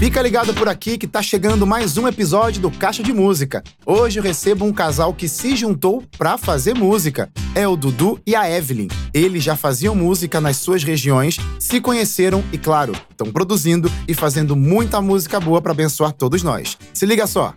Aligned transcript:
Fica 0.00 0.22
ligado 0.22 0.54
por 0.54 0.66
aqui 0.66 0.96
que 0.96 1.06
tá 1.06 1.20
chegando 1.20 1.66
mais 1.66 1.98
um 1.98 2.08
episódio 2.08 2.62
do 2.62 2.70
Caixa 2.70 3.02
de 3.02 3.12
Música. 3.12 3.62
Hoje 3.84 4.18
eu 4.18 4.22
recebo 4.22 4.64
um 4.64 4.72
casal 4.72 5.12
que 5.12 5.28
se 5.28 5.54
juntou 5.54 6.02
pra 6.16 6.38
fazer 6.38 6.74
música. 6.74 7.30
É 7.54 7.68
o 7.68 7.76
Dudu 7.76 8.18
e 8.26 8.34
a 8.34 8.50
Evelyn. 8.50 8.88
Eles 9.12 9.44
já 9.44 9.56
faziam 9.56 9.94
música 9.94 10.40
nas 10.40 10.56
suas 10.56 10.82
regiões, 10.82 11.36
se 11.58 11.82
conheceram 11.82 12.42
e, 12.50 12.56
claro, 12.56 12.94
estão 13.10 13.30
produzindo 13.30 13.92
e 14.08 14.14
fazendo 14.14 14.56
muita 14.56 15.02
música 15.02 15.38
boa 15.38 15.60
para 15.60 15.72
abençoar 15.72 16.14
todos 16.14 16.42
nós. 16.42 16.78
Se 16.94 17.04
liga 17.04 17.26
só. 17.26 17.54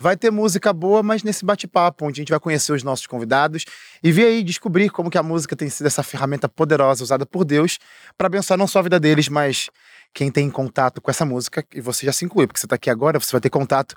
Vai 0.00 0.16
ter 0.16 0.32
música 0.32 0.72
boa, 0.72 1.00
mas 1.00 1.22
nesse 1.22 1.44
bate-papo, 1.44 2.06
onde 2.06 2.20
a 2.20 2.22
gente 2.22 2.30
vai 2.30 2.40
conhecer 2.40 2.72
os 2.72 2.82
nossos 2.82 3.06
convidados 3.06 3.66
e 4.02 4.10
ver 4.10 4.24
aí, 4.24 4.42
descobrir 4.42 4.90
como 4.90 5.10
que 5.10 5.18
a 5.18 5.22
música 5.22 5.54
tem 5.54 5.68
sido 5.68 5.86
essa 5.86 6.02
ferramenta 6.02 6.48
poderosa 6.48 7.04
usada 7.04 7.24
por 7.24 7.44
Deus 7.44 7.78
para 8.18 8.26
abençoar 8.26 8.58
não 8.58 8.66
só 8.66 8.80
a 8.80 8.82
vida 8.82 8.98
deles, 8.98 9.28
mas 9.28 9.68
quem 10.14 10.30
tem 10.30 10.50
contato 10.50 11.00
com 11.00 11.10
essa 11.10 11.24
música, 11.24 11.64
e 11.74 11.80
você 11.80 12.06
já 12.06 12.12
se 12.12 12.24
inclui, 12.24 12.46
porque 12.46 12.58
você 12.58 12.66
está 12.66 12.76
aqui 12.76 12.90
agora, 12.90 13.18
você 13.18 13.32
vai 13.32 13.40
ter 13.40 13.50
contato 13.50 13.94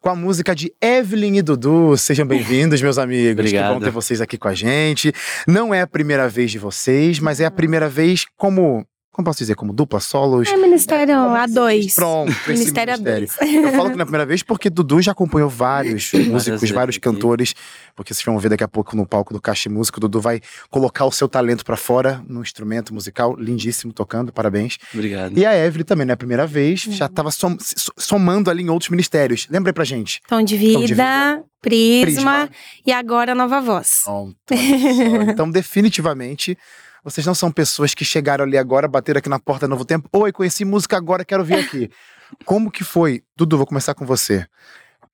com 0.00 0.08
a 0.08 0.14
música 0.14 0.54
de 0.54 0.72
Evelyn 0.80 1.36
e 1.36 1.42
Dudu. 1.42 1.96
Sejam 1.96 2.26
bem-vindos, 2.26 2.80
meus 2.80 2.98
amigos. 2.98 3.40
Obrigado. 3.40 3.74
Que 3.74 3.78
bom 3.78 3.84
ter 3.84 3.90
vocês 3.90 4.20
aqui 4.20 4.38
com 4.38 4.48
a 4.48 4.54
gente. 4.54 5.12
Não 5.46 5.74
é 5.74 5.80
a 5.80 5.86
primeira 5.86 6.28
vez 6.28 6.50
de 6.50 6.58
vocês, 6.58 7.18
mas 7.18 7.40
é 7.40 7.44
a 7.44 7.50
primeira 7.50 7.88
vez 7.88 8.26
como 8.36 8.86
como 9.16 9.24
posso 9.24 9.38
dizer, 9.38 9.54
como 9.54 9.72
dupla, 9.72 9.98
solos? 9.98 10.46
É 10.48 10.56
Ministério 10.58 11.14
A2. 11.16 11.94
Pronto, 11.94 12.34
Ministério 12.46 12.92
ministério. 12.98 13.26
A2. 13.28 13.64
Eu 13.64 13.72
falo 13.72 13.90
que 13.90 13.96
não 13.96 14.00
é 14.00 14.02
a 14.02 14.06
primeira 14.06 14.26
vez 14.26 14.42
porque 14.42 14.68
Dudu 14.68 15.00
já 15.00 15.12
acompanhou 15.12 15.48
vários 15.48 16.12
músicos, 16.28 16.70
vários 16.70 16.98
cantores, 16.98 17.54
porque 17.94 18.12
vocês 18.12 18.22
vão 18.24 18.38
ver 18.38 18.50
daqui 18.50 18.62
a 18.62 18.68
pouco 18.68 18.94
no 18.94 19.06
palco 19.06 19.32
do 19.32 19.40
Caixa 19.40 19.70
Música, 19.70 19.96
o 19.98 20.00
Dudu 20.00 20.20
vai 20.20 20.40
colocar 20.70 21.06
o 21.06 21.10
seu 21.10 21.28
talento 21.28 21.64
pra 21.64 21.76
fora 21.78 22.22
no 22.28 22.42
instrumento 22.42 22.92
musical, 22.92 23.34
lindíssimo, 23.38 23.92
tocando, 23.92 24.30
parabéns. 24.32 24.76
Obrigado. 24.92 25.36
E 25.38 25.46
a 25.46 25.56
Evelyn 25.56 25.84
também 25.84 26.06
não 26.06 26.12
é 26.12 26.14
a 26.14 26.16
primeira 26.18 26.46
vez, 26.46 26.80
já 26.82 27.08
tava 27.08 27.30
som- 27.30 27.56
so- 27.58 27.92
somando 27.96 28.50
ali 28.50 28.62
em 28.62 28.68
outros 28.68 28.90
ministérios. 28.90 29.46
Lembra 29.50 29.70
aí 29.70 29.74
pra 29.74 29.84
gente. 29.84 30.20
Tom 30.28 30.42
de 30.42 30.56
Tom 30.72 30.80
de 30.84 30.86
Vida, 30.94 31.42
Prisma, 31.62 32.02
Prisma. 32.02 32.50
e 32.86 32.92
agora 32.92 33.34
Nova 33.34 33.60
Voz. 33.62 34.02
Pronto, 34.04 34.36
então, 35.30 35.50
definitivamente, 35.50 36.56
vocês 37.06 37.24
não 37.24 37.34
são 37.34 37.52
pessoas 37.52 37.94
que 37.94 38.04
chegaram 38.04 38.44
ali 38.44 38.58
agora, 38.58 38.88
bateram 38.88 39.18
aqui 39.18 39.28
na 39.28 39.38
porta 39.38 39.68
Novo 39.68 39.84
Tempo. 39.84 40.08
Oi, 40.12 40.32
conheci 40.32 40.64
música 40.64 40.96
agora, 40.96 41.24
quero 41.24 41.44
vir 41.44 41.54
aqui. 41.60 41.88
Como 42.44 42.70
que 42.70 42.82
foi? 42.82 43.22
Dudu, 43.36 43.56
vou 43.56 43.66
começar 43.66 43.94
com 43.94 44.04
você. 44.04 44.44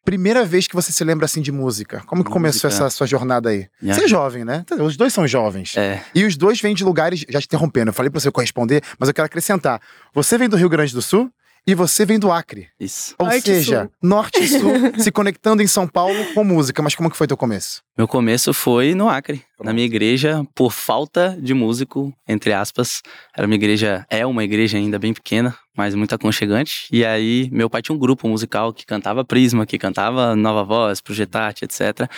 Primeira 0.05 0.45
vez 0.45 0.67
que 0.67 0.75
você 0.75 0.91
se 0.91 1.05
lembra 1.05 1.27
assim 1.27 1.41
de 1.41 1.53
música. 1.53 2.03
Como 2.07 2.25
que 2.25 2.31
começou 2.31 2.69
essa 2.69 2.91
sua 2.91 3.07
jornada 3.07 3.51
aí? 3.51 3.69
Minha- 3.81 3.95
Você 3.95 4.05
é 4.05 4.09
jovem, 4.09 4.45
né? 4.45 4.65
Os 4.81 4.97
dois 4.97 5.13
são 5.13 5.29
jovens. 5.29 5.77
É, 5.77 6.03
E 6.15 6.25
os 6.25 6.37
dois 6.37 6.61
vêm 6.61 6.75
de 6.75 6.83
lugares, 6.83 7.25
já 7.29 7.41
te 7.41 7.45
interrompendo, 7.45 7.91
eu 7.91 7.93
falei 7.93 8.11
pra 8.11 8.19
você 8.19 8.31
corresponder, 8.31 8.83
mas 8.98 9.09
eu 9.09 9.15
quero 9.15 9.27
acrescentar. 9.27 9.81
Você 10.13 10.37
vem 10.39 10.48
do 10.48 10.57
Rio 10.57 10.69
Grande 10.69 10.93
do 10.93 11.03
Sul 11.03 11.31
e 11.66 11.74
você 11.74 12.05
vem 12.05 12.18
do 12.18 12.30
Acre. 12.32 12.68
isso. 12.78 13.14
Ou 13.18 13.30
seja, 13.30 13.82
Sul. 13.82 13.92
norte 14.02 14.42
e 14.42 14.48
sul, 14.48 14.72
se 14.98 15.12
conectando 15.12 15.62
em 15.62 15.66
São 15.66 15.86
Paulo 15.86 16.24
com 16.34 16.42
música. 16.42 16.82
Mas 16.82 16.94
como 16.94 17.10
que 17.10 17.16
foi 17.16 17.27
teu 17.27 17.36
começo? 17.36 17.82
Meu 17.96 18.08
começo 18.08 18.52
foi 18.52 18.94
no 18.94 19.08
Acre, 19.08 19.44
na 19.62 19.72
minha 19.72 19.86
igreja, 19.86 20.44
por 20.55 20.72
falta 20.72 21.38
de 21.40 21.55
músico, 21.55 22.12
entre 22.27 22.52
aspas. 22.52 23.00
Era 23.36 23.46
uma 23.46 23.55
igreja, 23.55 24.05
é 24.10 24.27
uma 24.27 24.42
igreja 24.42 24.77
ainda 24.77 24.98
bem 24.98 25.14
pequena, 25.14 25.56
mas 25.77 25.94
muito 25.94 26.14
aconchegante. 26.14 26.88
E 26.90 27.05
aí, 27.05 27.48
meu 27.52 27.70
pai 27.70 27.80
tinha 27.80 27.94
um 27.94 27.98
grupo 27.98 28.28
musical 28.28 28.72
que 28.72 28.84
cantava 28.84 29.24
Prisma, 29.24 29.64
que 29.64 29.78
cantava 29.78 30.34
Nova 30.34 30.64
Voz, 30.64 31.00
Projetarte, 31.00 31.64
etc. 31.64 32.10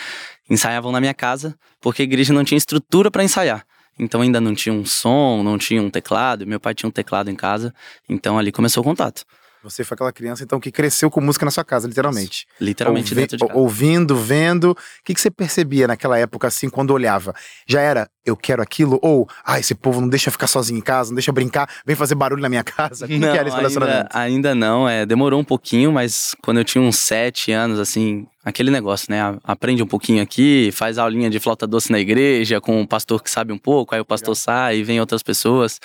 Ensaiavam 0.49 0.91
na 0.91 0.99
minha 0.99 1.13
casa, 1.13 1.55
porque 1.79 2.01
a 2.01 2.05
igreja 2.05 2.33
não 2.33 2.43
tinha 2.43 2.57
estrutura 2.57 3.11
para 3.11 3.23
ensaiar. 3.23 3.63
Então 3.97 4.21
ainda 4.21 4.41
não 4.41 4.53
tinha 4.53 4.73
um 4.73 4.85
som, 4.85 5.41
não 5.43 5.57
tinha 5.57 5.81
um 5.81 5.89
teclado. 5.89 6.45
Meu 6.45 6.59
pai 6.59 6.73
tinha 6.73 6.87
um 6.89 6.91
teclado 6.91 7.29
em 7.29 7.35
casa, 7.35 7.73
então 8.09 8.37
ali 8.37 8.51
começou 8.51 8.81
o 8.81 8.83
contato. 8.83 9.25
Você 9.65 9.83
foi 9.83 9.95
aquela 9.95 10.13
criança, 10.13 10.43
então, 10.43 10.59
que 10.59 10.71
cresceu 10.71 11.09
com 11.11 11.19
música 11.19 11.43
na 11.43 11.51
sua 11.51 11.63
casa, 11.65 11.87
literalmente. 11.87 12.45
Literalmente 12.61 13.11
Ouvi- 13.11 13.21
dentro 13.21 13.37
de 13.37 13.45
casa. 13.47 13.59
Ouvindo, 13.59 14.15
vendo. 14.15 14.71
O 14.71 14.77
que, 15.03 15.13
que 15.13 15.19
você 15.19 15.29
percebia 15.29 15.87
naquela 15.87 16.17
época, 16.17 16.47
assim, 16.47 16.69
quando 16.69 16.91
olhava? 16.91 17.33
Já 17.67 17.81
era, 17.81 18.09
eu 18.25 18.37
quero 18.37 18.61
aquilo? 18.61 18.99
Ou, 19.01 19.27
ah, 19.43 19.59
esse 19.59 19.75
povo 19.75 19.99
não 19.99 20.07
deixa 20.07 20.31
ficar 20.31 20.47
sozinho 20.47 20.77
em 20.77 20.81
casa, 20.81 21.09
não 21.09 21.15
deixa 21.15 21.31
brincar, 21.31 21.69
vem 21.85 21.95
fazer 21.95 22.15
barulho 22.15 22.41
na 22.41 22.47
minha 22.49 22.63
casa? 22.65 23.07
Como 23.07 23.19
Não, 23.19 23.31
que 23.31 23.37
era 23.37 23.49
esse 23.49 23.57
ainda, 23.57 24.07
ainda 24.13 24.55
não, 24.55 24.87
é, 24.87 25.05
demorou 25.05 25.39
um 25.39 25.43
pouquinho, 25.43 25.91
mas 25.91 26.35
quando 26.43 26.57
eu 26.59 26.63
tinha 26.63 26.81
uns 26.81 26.97
sete 26.97 27.51
anos, 27.51 27.79
assim, 27.79 28.25
aquele 28.43 28.69
negócio, 28.71 29.07
né? 29.09 29.21
a- 29.21 29.37
Aprende 29.43 29.81
um 29.81 29.87
pouquinho 29.87 30.21
aqui, 30.21 30.69
faz 30.71 30.97
aulinha 30.97 31.29
de 31.29 31.39
flauta 31.39 31.65
doce 31.65 31.91
na 31.91 31.99
igreja 31.99 32.61
com 32.61 32.79
um 32.79 32.85
pastor 32.85 33.21
que 33.23 33.29
sabe 33.31 33.51
um 33.51 33.57
pouco, 33.57 33.95
aí 33.95 34.01
o 34.01 34.05
pastor 34.05 34.35
sai 34.35 34.77
e 34.77 34.83
vem 34.83 34.99
outras 34.99 35.23
pessoas. 35.23 35.79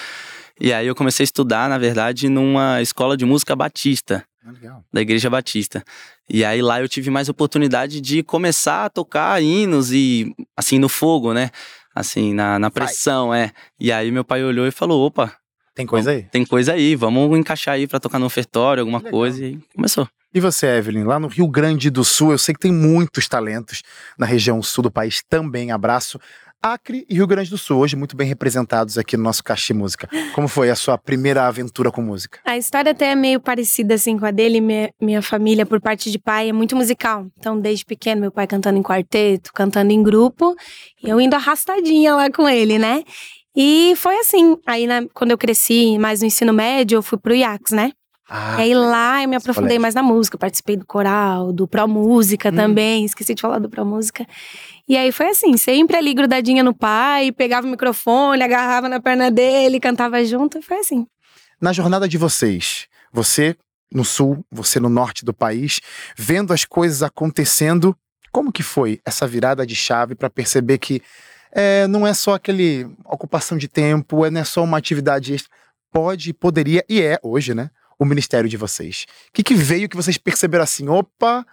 E 0.60 0.72
aí 0.72 0.86
eu 0.86 0.94
comecei 0.94 1.22
a 1.22 1.24
estudar, 1.24 1.68
na 1.68 1.78
verdade, 1.78 2.28
numa 2.28 2.82
escola 2.82 3.16
de 3.16 3.24
música 3.24 3.56
batista, 3.56 4.24
Ah, 4.44 4.50
legal. 4.52 4.84
da 4.92 5.00
Igreja 5.00 5.30
Batista. 5.30 5.82
E 6.28 6.44
aí 6.44 6.60
lá 6.60 6.80
eu 6.80 6.88
tive 6.88 7.10
mais 7.10 7.28
oportunidade 7.28 8.00
de 8.00 8.22
começar 8.22 8.84
a 8.84 8.90
tocar 8.90 9.42
hinos 9.42 9.90
e, 9.92 10.34
assim, 10.56 10.78
no 10.78 10.88
fogo, 10.88 11.32
né? 11.32 11.50
Assim, 11.94 12.34
na, 12.34 12.58
na 12.58 12.68
Vai. 12.68 12.72
pressão, 12.86 13.34
é. 13.34 13.52
E 13.78 13.90
aí 13.90 14.10
meu 14.12 14.24
pai 14.24 14.44
olhou 14.44 14.66
e 14.66 14.70
falou: 14.70 15.04
opa, 15.06 15.32
Tem 15.74 15.86
coisa 15.86 16.10
aí? 16.12 16.22
tem 16.24 16.44
coisa 16.44 16.72
aí, 16.74 16.94
vamos 16.94 17.36
encaixar 17.38 17.74
aí 17.74 17.86
pra 17.86 17.98
tocar 17.98 18.18
no 18.18 18.26
ofertório, 18.26 18.80
alguma 18.82 18.98
Legal. 18.98 19.10
coisa. 19.12 19.44
E 19.44 19.58
começou. 19.74 20.06
E 20.32 20.38
você, 20.38 20.66
Evelyn, 20.68 21.02
lá 21.04 21.18
no 21.18 21.26
Rio 21.26 21.48
Grande 21.48 21.90
do 21.90 22.04
Sul, 22.04 22.30
eu 22.30 22.38
sei 22.38 22.54
que 22.54 22.60
tem 22.60 22.70
muitos 22.72 23.26
talentos 23.26 23.82
na 24.16 24.24
região 24.26 24.62
sul 24.62 24.82
do 24.82 24.90
país 24.90 25.20
também. 25.28 25.72
Abraço. 25.72 26.20
Acre 26.62 27.06
e 27.08 27.14
Rio 27.14 27.26
Grande 27.26 27.48
do 27.48 27.56
Sul, 27.56 27.78
hoje 27.78 27.96
muito 27.96 28.14
bem 28.14 28.28
representados 28.28 28.98
aqui 28.98 29.16
no 29.16 29.22
nosso 29.22 29.42
Cachê 29.42 29.72
Música. 29.72 30.06
Como 30.34 30.46
foi 30.46 30.68
a 30.68 30.74
sua 30.74 30.98
primeira 30.98 31.46
aventura 31.46 31.90
com 31.90 32.02
música? 32.02 32.38
A 32.44 32.58
história 32.58 32.92
até 32.92 33.12
é 33.12 33.14
meio 33.14 33.40
parecida 33.40 33.94
assim 33.94 34.18
com 34.18 34.26
a 34.26 34.30
dele. 34.30 34.60
Minha, 34.60 34.92
minha 35.00 35.22
família, 35.22 35.64
por 35.64 35.80
parte 35.80 36.10
de 36.10 36.18
pai, 36.18 36.50
é 36.50 36.52
muito 36.52 36.76
musical. 36.76 37.26
Então, 37.38 37.58
desde 37.58 37.86
pequeno, 37.86 38.20
meu 38.20 38.30
pai 38.30 38.46
cantando 38.46 38.78
em 38.78 38.82
quarteto, 38.82 39.50
cantando 39.54 39.90
em 39.90 40.02
grupo, 40.02 40.54
e 41.02 41.08
eu 41.08 41.18
indo 41.18 41.34
arrastadinha 41.34 42.14
lá 42.14 42.30
com 42.30 42.46
ele, 42.46 42.78
né? 42.78 43.04
E 43.56 43.94
foi 43.96 44.16
assim. 44.18 44.56
Aí, 44.66 44.86
quando 45.14 45.30
eu 45.30 45.38
cresci 45.38 45.98
mais 45.98 46.20
no 46.20 46.26
ensino 46.26 46.52
médio, 46.52 46.96
eu 46.96 47.02
fui 47.02 47.18
pro 47.18 47.34
IACS, 47.34 47.72
né? 47.72 47.92
Ah, 48.32 48.58
E 48.58 48.62
aí 48.62 48.74
lá 48.74 49.22
eu 49.22 49.28
me 49.28 49.34
aprofundei 49.34 49.70
colégio. 49.76 49.82
mais 49.82 49.94
na 49.94 50.02
música, 50.04 50.38
participei 50.38 50.76
do 50.76 50.86
coral, 50.86 51.52
do 51.52 51.66
Pro 51.66 51.88
Música 51.88 52.50
Hum. 52.50 52.54
também, 52.54 53.04
esqueci 53.04 53.34
de 53.34 53.42
falar 53.42 53.58
do 53.58 53.68
Pro 53.68 53.84
Música. 53.84 54.24
E 54.88 54.96
aí 54.96 55.10
foi 55.10 55.26
assim, 55.30 55.56
sempre 55.56 55.96
ali 55.96 56.14
grudadinha 56.14 56.62
no 56.62 56.72
pai, 56.74 57.32
pegava 57.32 57.66
o 57.66 57.70
microfone, 57.70 58.42
agarrava 58.42 58.88
na 58.88 59.00
perna 59.00 59.30
dele, 59.30 59.80
cantava 59.80 60.24
junto, 60.24 60.62
foi 60.62 60.78
assim. 60.78 61.06
na 61.60 61.72
jornada 61.72 62.08
de 62.08 62.16
vocês, 62.16 62.86
você 63.12 63.56
no 63.92 64.04
sul, 64.04 64.44
você 64.50 64.78
no 64.78 64.88
norte 64.88 65.24
do 65.24 65.34
país, 65.34 65.80
vendo 66.16 66.52
as 66.52 66.64
coisas 66.64 67.02
acontecendo, 67.02 67.96
como 68.30 68.52
que 68.52 68.62
foi 68.62 69.00
essa 69.04 69.26
virada 69.26 69.66
de 69.66 69.74
chave 69.74 70.14
para 70.14 70.30
perceber 70.30 70.78
que 70.78 71.02
é, 71.52 71.88
não 71.88 72.06
é 72.06 72.14
só 72.14 72.34
aquele 72.34 72.88
ocupação 73.04 73.58
de 73.58 73.66
tempo, 73.66 74.24
é, 74.24 74.30
não 74.30 74.40
é 74.40 74.44
só 74.44 74.62
uma 74.62 74.78
atividade 74.78 75.34
extra, 75.34 75.50
pode, 75.92 76.32
poderia 76.32 76.84
e 76.88 77.02
é 77.02 77.18
hoje, 77.24 77.52
né? 77.54 77.70
O 78.00 78.04
ministério 78.06 78.48
de 78.48 78.56
vocês. 78.56 79.04
O 79.28 79.32
que, 79.34 79.42
que 79.42 79.54
veio 79.54 79.88
que 79.88 79.96
vocês 79.96 80.16
perceberam 80.16 80.64
assim? 80.64 80.88
Opa, 80.88 81.46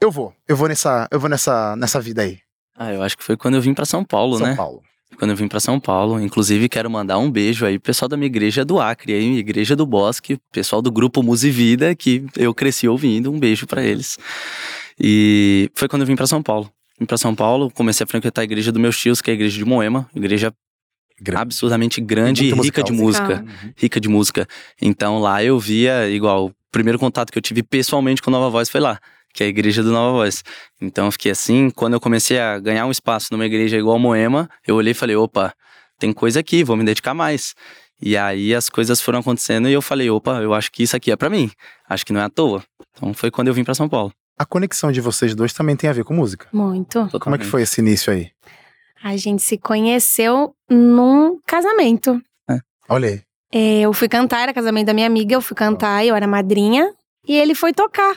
eu 0.00 0.10
vou, 0.10 0.32
eu 0.48 0.56
vou 0.56 0.68
nessa, 0.68 1.08
eu 1.10 1.18
vou 1.18 1.28
nessa, 1.28 1.76
nessa 1.76 2.00
vida 2.00 2.22
aí, 2.22 2.38
Ah, 2.76 2.92
eu 2.92 3.02
acho 3.02 3.18
que 3.18 3.24
foi 3.24 3.36
quando 3.36 3.54
eu 3.56 3.60
vim 3.60 3.74
pra 3.74 3.84
São 3.84 4.04
Paulo, 4.04 4.38
São 4.38 4.46
né? 4.46 4.54
Paulo. 4.54 4.82
Quando 5.18 5.32
eu 5.32 5.36
vim 5.36 5.46
pra 5.48 5.60
São 5.60 5.78
Paulo. 5.78 6.20
Inclusive, 6.20 6.68
quero 6.68 6.90
mandar 6.90 7.18
um 7.18 7.30
beijo 7.30 7.66
aí 7.66 7.78
pro 7.78 7.86
pessoal 7.86 8.08
da 8.08 8.16
minha 8.16 8.26
igreja 8.26 8.64
do 8.64 8.80
Acre, 8.80 9.12
aí, 9.14 9.26
minha 9.26 9.40
igreja 9.40 9.76
do 9.76 9.84
Bosque, 9.84 10.38
pessoal 10.50 10.80
do 10.80 10.90
grupo 10.90 11.22
Musi 11.22 11.50
Vida, 11.50 11.94
que 11.94 12.24
eu 12.36 12.54
cresci 12.54 12.88
ouvindo. 12.88 13.30
Um 13.30 13.38
beijo 13.38 13.66
pra 13.66 13.82
eles. 13.82 14.18
E 14.98 15.70
foi 15.74 15.88
quando 15.88 16.02
eu 16.02 16.06
vim 16.06 16.16
pra 16.16 16.26
São 16.26 16.42
Paulo. 16.42 16.72
Vim 16.98 17.06
pra 17.06 17.18
São 17.18 17.34
Paulo, 17.34 17.70
comecei 17.70 18.04
a 18.04 18.06
frequentar 18.06 18.42
a 18.42 18.44
igreja 18.44 18.72
dos 18.72 18.80
meus 18.80 18.98
tios, 18.98 19.20
que 19.20 19.30
é 19.30 19.32
a 19.32 19.34
igreja 19.34 19.56
de 19.58 19.64
Moema, 19.64 20.08
igreja 20.14 20.52
Grande. 21.22 21.42
absurdamente 21.42 22.00
grande 22.00 22.44
e 22.44 22.52
rica 22.52 22.82
de 22.82 22.92
musical. 22.92 23.28
música. 23.28 23.44
Uhum. 23.64 23.72
rica 23.76 24.00
de 24.00 24.08
música. 24.08 24.48
Então 24.80 25.18
lá 25.20 25.42
eu 25.42 25.58
via, 25.58 26.08
igual, 26.10 26.46
o 26.46 26.54
primeiro 26.70 26.98
contato 26.98 27.30
que 27.30 27.38
eu 27.38 27.42
tive 27.42 27.62
pessoalmente 27.62 28.20
com 28.20 28.30
Nova 28.30 28.50
Voz 28.50 28.68
foi 28.68 28.80
lá, 28.80 28.98
que 29.32 29.42
é 29.42 29.46
a 29.46 29.48
igreja 29.48 29.82
do 29.82 29.92
Nova 29.92 30.12
Voz. 30.18 30.42
Então 30.80 31.06
eu 31.06 31.12
fiquei 31.12 31.30
assim, 31.30 31.70
quando 31.70 31.94
eu 31.94 32.00
comecei 32.00 32.38
a 32.38 32.58
ganhar 32.58 32.86
um 32.86 32.90
espaço 32.90 33.28
numa 33.30 33.46
igreja 33.46 33.76
igual 33.76 33.98
Moema, 33.98 34.48
eu 34.66 34.74
olhei 34.76 34.90
e 34.90 34.94
falei, 34.94 35.14
opa, 35.16 35.54
tem 35.98 36.12
coisa 36.12 36.40
aqui, 36.40 36.64
vou 36.64 36.76
me 36.76 36.84
dedicar 36.84 37.14
mais. 37.14 37.54
E 38.00 38.16
aí 38.16 38.52
as 38.52 38.68
coisas 38.68 39.00
foram 39.00 39.20
acontecendo 39.20 39.68
e 39.68 39.72
eu 39.72 39.80
falei, 39.80 40.10
opa, 40.10 40.40
eu 40.42 40.52
acho 40.52 40.72
que 40.72 40.82
isso 40.82 40.96
aqui 40.96 41.12
é 41.12 41.16
pra 41.16 41.30
mim. 41.30 41.50
Acho 41.88 42.04
que 42.04 42.12
não 42.12 42.20
é 42.20 42.24
à 42.24 42.28
toa. 42.28 42.64
Então 42.96 43.14
foi 43.14 43.30
quando 43.30 43.48
eu 43.48 43.54
vim 43.54 43.62
pra 43.62 43.74
São 43.74 43.88
Paulo. 43.88 44.12
A 44.36 44.44
conexão 44.44 44.90
de 44.90 45.00
vocês 45.00 45.34
dois 45.36 45.52
também 45.52 45.76
tem 45.76 45.88
a 45.88 45.92
ver 45.92 46.02
com 46.02 46.12
música. 46.14 46.48
Muito. 46.52 47.08
Como 47.20 47.36
é 47.36 47.38
que 47.38 47.44
foi 47.44 47.62
esse 47.62 47.80
início 47.80 48.12
aí? 48.12 48.30
A 49.02 49.16
gente 49.16 49.42
se 49.42 49.58
conheceu 49.58 50.54
num 50.70 51.38
casamento. 51.46 52.20
Olha 52.88 53.08
aí. 53.08 53.20
É, 53.52 53.80
eu 53.80 53.92
fui 53.92 54.08
cantar, 54.08 54.40
era 54.40 54.54
casamento 54.54 54.86
da 54.86 54.94
minha 54.94 55.06
amiga, 55.06 55.34
eu 55.34 55.40
fui 55.40 55.56
cantar, 55.56 56.04
eu 56.06 56.14
era 56.14 56.26
madrinha. 56.26 56.92
E 57.26 57.36
ele 57.36 57.54
foi 57.54 57.72
tocar. 57.72 58.16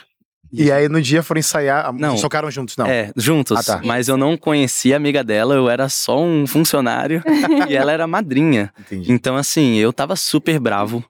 E 0.52 0.70
aí 0.70 0.88
no 0.88 1.00
dia 1.02 1.22
foram 1.22 1.38
ensaiar, 1.40 1.92
Não. 1.92 2.16
tocaram 2.16 2.50
juntos, 2.50 2.76
não? 2.76 2.86
É, 2.86 3.12
juntos. 3.16 3.56
Ah, 3.58 3.78
tá. 3.78 3.82
Mas 3.84 4.08
eu 4.08 4.16
não 4.16 4.36
conhecia 4.36 4.94
a 4.94 4.96
amiga 4.96 5.22
dela, 5.22 5.54
eu 5.54 5.68
era 5.68 5.88
só 5.88 6.22
um 6.22 6.46
funcionário 6.46 7.22
e 7.68 7.76
ela 7.76 7.92
era 7.92 8.06
madrinha. 8.06 8.72
Entendi. 8.78 9.12
Então, 9.12 9.36
assim, 9.36 9.74
eu 9.76 9.92
tava 9.92 10.16
super 10.16 10.58
bravo. 10.58 11.04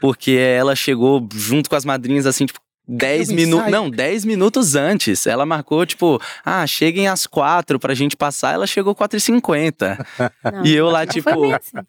Porque 0.00 0.32
ela 0.32 0.74
chegou 0.74 1.26
junto 1.32 1.70
com 1.70 1.76
as 1.76 1.84
madrinhas, 1.84 2.26
assim, 2.26 2.44
tipo, 2.44 2.58
10 2.86 3.30
minutos. 3.30 3.70
Não, 3.70 3.88
10 3.88 4.24
minutos 4.24 4.74
antes. 4.74 5.26
Ela 5.26 5.46
marcou, 5.46 5.86
tipo, 5.86 6.20
ah, 6.44 6.66
cheguem 6.66 7.08
às 7.08 7.26
4 7.26 7.78
pra 7.78 7.94
gente 7.94 8.16
passar. 8.16 8.54
Ela 8.54 8.66
chegou 8.66 8.94
4h50. 8.94 10.04
e 10.64 10.74
eu 10.74 10.88
lá, 10.88 11.06
tipo, 11.06 11.30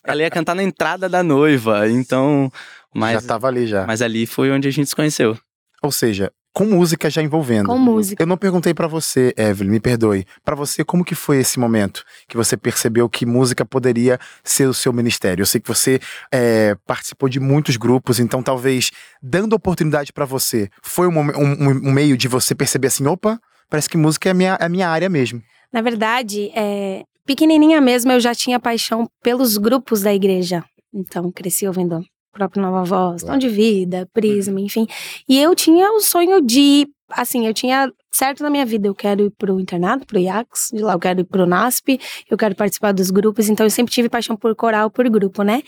ela 0.04 0.22
ia 0.22 0.30
cantar 0.30 0.56
na 0.56 0.64
entrada 0.64 1.10
da 1.10 1.24
noiva. 1.24 1.90
Então. 1.90 2.52
Mas, 2.94 3.22
já 3.22 3.28
tava 3.28 3.48
ali 3.48 3.66
já. 3.66 3.86
Mas 3.88 4.02
ali 4.02 4.26
foi 4.26 4.52
onde 4.52 4.68
a 4.68 4.72
gente 4.72 4.88
se 4.88 4.96
conheceu. 4.96 5.38
Ou 5.82 5.92
seja, 5.92 6.32
com 6.54 6.66
música 6.66 7.10
já 7.10 7.22
envolvendo. 7.22 7.66
Com 7.66 7.78
música. 7.80 8.22
Eu 8.22 8.28
não 8.28 8.38
perguntei 8.38 8.74
para 8.74 8.88
você, 8.88 9.34
Evelyn, 9.36 9.72
me 9.72 9.80
perdoe. 9.80 10.26
Para 10.46 10.56
você, 10.56 10.86
como 10.86 11.04
que 11.04 11.16
foi 11.16 11.38
esse 11.38 11.60
momento 11.60 12.06
que 12.28 12.38
você 12.38 12.56
percebeu 12.56 13.10
que 13.10 13.26
música 13.26 13.66
poderia 13.66 14.20
ser 14.44 14.68
o 14.68 14.74
seu 14.74 14.94
ministério? 14.94 15.42
Eu 15.42 15.48
sei 15.48 15.60
que 15.60 15.68
você 15.68 16.00
é, 16.32 16.76
participou 16.86 17.28
de 17.28 17.40
muitos 17.40 17.76
grupos, 17.76 18.20
então 18.20 18.44
talvez 18.44 18.92
dando 19.22 19.54
oportunidade 19.54 20.14
para 20.14 20.26
você, 20.26 20.70
foi 20.84 21.08
um, 21.08 21.20
um, 21.20 21.90
um, 21.90 21.92
meio 21.92 22.16
de 22.16 22.28
você 22.28 22.54
perceber 22.54 22.88
assim, 22.88 23.08
opa, 23.08 23.40
parece 23.70 23.90
que 23.90 23.98
música 23.98 24.30
é 24.30 24.32
a 24.32 24.36
minha, 24.36 24.58
é 24.60 24.66
a 24.66 24.70
minha 24.70 24.88
área 24.88 25.10
mesmo. 25.10 25.42
Na 25.72 25.82
verdade, 25.82 26.52
é, 26.56 27.04
pequenininha 27.26 27.82
mesmo, 27.82 28.12
eu 28.12 28.20
já 28.20 28.36
tinha 28.36 28.60
paixão 28.60 29.10
pelos 29.24 29.58
grupos 29.58 30.02
da 30.02 30.14
igreja. 30.14 30.64
Então, 30.94 31.32
cresci 31.32 31.68
ouvindo 31.68 32.04
próprio 32.34 32.62
Nova 32.62 32.84
Voz, 32.84 33.24
Tom 33.24 33.38
de 33.38 33.48
Vida, 33.48 34.10
Prisma, 34.12 34.60
uhum. 34.60 34.66
enfim. 34.66 34.88
E 35.30 35.40
eu 35.40 35.56
tinha 35.56 35.92
o 35.94 36.02
sonho 36.02 36.42
de, 36.42 36.88
assim, 37.10 37.48
eu 37.48 37.54
tinha 37.54 37.92
certo 38.12 38.44
na 38.44 38.50
minha 38.50 38.66
vida, 38.66 38.88
eu 38.88 38.96
quero 38.96 39.26
ir 39.26 39.30
pro 39.32 39.60
internato, 39.60 40.06
pro 40.06 40.20
IACS, 40.20 40.70
de 40.74 40.82
lá 40.82 40.94
eu 40.94 41.00
quero 41.00 41.22
ir 41.22 41.24
pro 41.24 41.46
NASP, 41.46 42.00
eu 42.30 42.38
quero 42.38 42.56
participar 42.56 42.92
dos 42.92 43.10
grupos, 43.10 43.50
então 43.50 43.66
eu 43.66 43.70
sempre 43.70 43.94
tive 43.94 44.10
paixão 44.10 44.36
por 44.36 44.56
coral, 44.56 44.90
por 44.90 45.08
grupo, 45.10 45.44
né? 45.44 45.64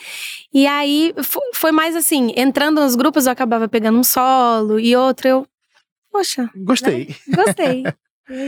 E 0.53 0.67
aí 0.67 1.13
foi 1.53 1.71
mais 1.71 1.95
assim, 1.95 2.33
entrando 2.35 2.81
nos 2.81 2.95
grupos 2.95 3.25
eu 3.25 3.31
acabava 3.31 3.67
pegando 3.67 3.97
um 3.97 4.03
solo 4.03 4.79
e 4.79 4.95
outro 4.95 5.27
eu, 5.27 5.47
poxa. 6.11 6.49
Gostei. 6.55 7.15
Né? 7.27 7.35
Gostei. 7.35 7.83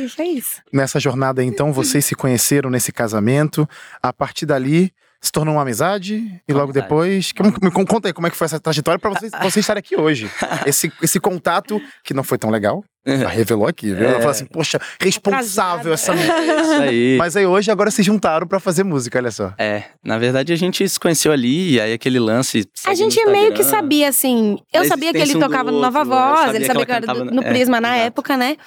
Foi 0.10 0.26
isso. 0.26 0.62
Nessa 0.74 1.00
jornada, 1.00 1.44
então, 1.44 1.72
vocês 1.72 2.04
se 2.04 2.16
conheceram 2.16 2.70
nesse 2.70 2.92
casamento. 2.92 3.70
A 4.02 4.12
partir 4.12 4.46
dali, 4.48 4.92
se 5.22 5.32
tornou 5.32 5.56
uma 5.56 5.62
amizade 5.62 6.42
e 6.48 6.54
logo 6.54 6.66
amizade. 6.66 6.86
depois. 6.86 7.34
Me, 7.40 7.70
me, 7.70 7.86
conta 7.86 8.08
aí 8.08 8.14
como 8.14 8.28
é 8.28 8.30
que 8.30 8.36
foi 8.36 8.46
essa 8.46 8.60
trajetória 8.60 9.00
para 9.00 9.10
você, 9.12 9.30
você 9.42 9.60
estar 9.60 9.78
aqui 9.78 9.96
hoje. 9.96 10.30
Esse, 10.66 10.92
esse 11.02 11.20
contato 11.20 11.82
que 12.04 12.14
não 12.14 12.24
foi 12.24 12.38
tão 12.38 12.50
legal. 12.50 12.84
Ela 13.06 13.30
revelou 13.30 13.68
aqui, 13.68 13.94
viu? 13.94 14.06
É. 14.06 14.10
Ela 14.10 14.18
falou 14.18 14.32
assim, 14.32 14.46
poxa, 14.46 14.82
responsável 15.00 15.94
essa 15.94 16.14
mulher. 16.14 16.30
É 16.30 16.60
isso 16.62 16.74
aí. 16.74 17.16
Mas 17.18 17.38
aí 17.38 17.46
hoje 17.46 17.72
agora 17.72 17.90
se 17.90 18.04
juntaram 18.04 18.46
para 18.46 18.60
fazer 18.60 18.84
música, 18.84 19.18
olha 19.18 19.32
só. 19.32 19.54
É, 19.58 19.84
na 20.04 20.18
verdade 20.18 20.52
a 20.52 20.56
gente 20.58 20.88
se 20.88 21.00
conheceu 21.00 21.32
ali, 21.32 21.76
e 21.76 21.82
aí 21.82 21.94
aquele 21.94 22.20
lance. 22.20 22.68
A 22.86 22.94
gente 22.94 23.24
meio 23.28 23.54
que 23.54 23.64
sabia, 23.64 24.10
assim. 24.10 24.58
Eu 24.74 24.84
sabia 24.86 25.14
que 25.14 25.20
ele 25.20 25.40
tocava 25.40 25.72
no 25.72 25.80
Nova 25.80 26.04
Voz, 26.04 26.54
ele 26.54 26.66
sabia 26.66 26.86
que, 26.86 26.92
que 26.92 27.10
era 27.10 27.14
no 27.14 27.42
é, 27.42 27.50
Prisma 27.50 27.80
na 27.80 27.96
época, 27.96 28.36
né? 28.36 28.58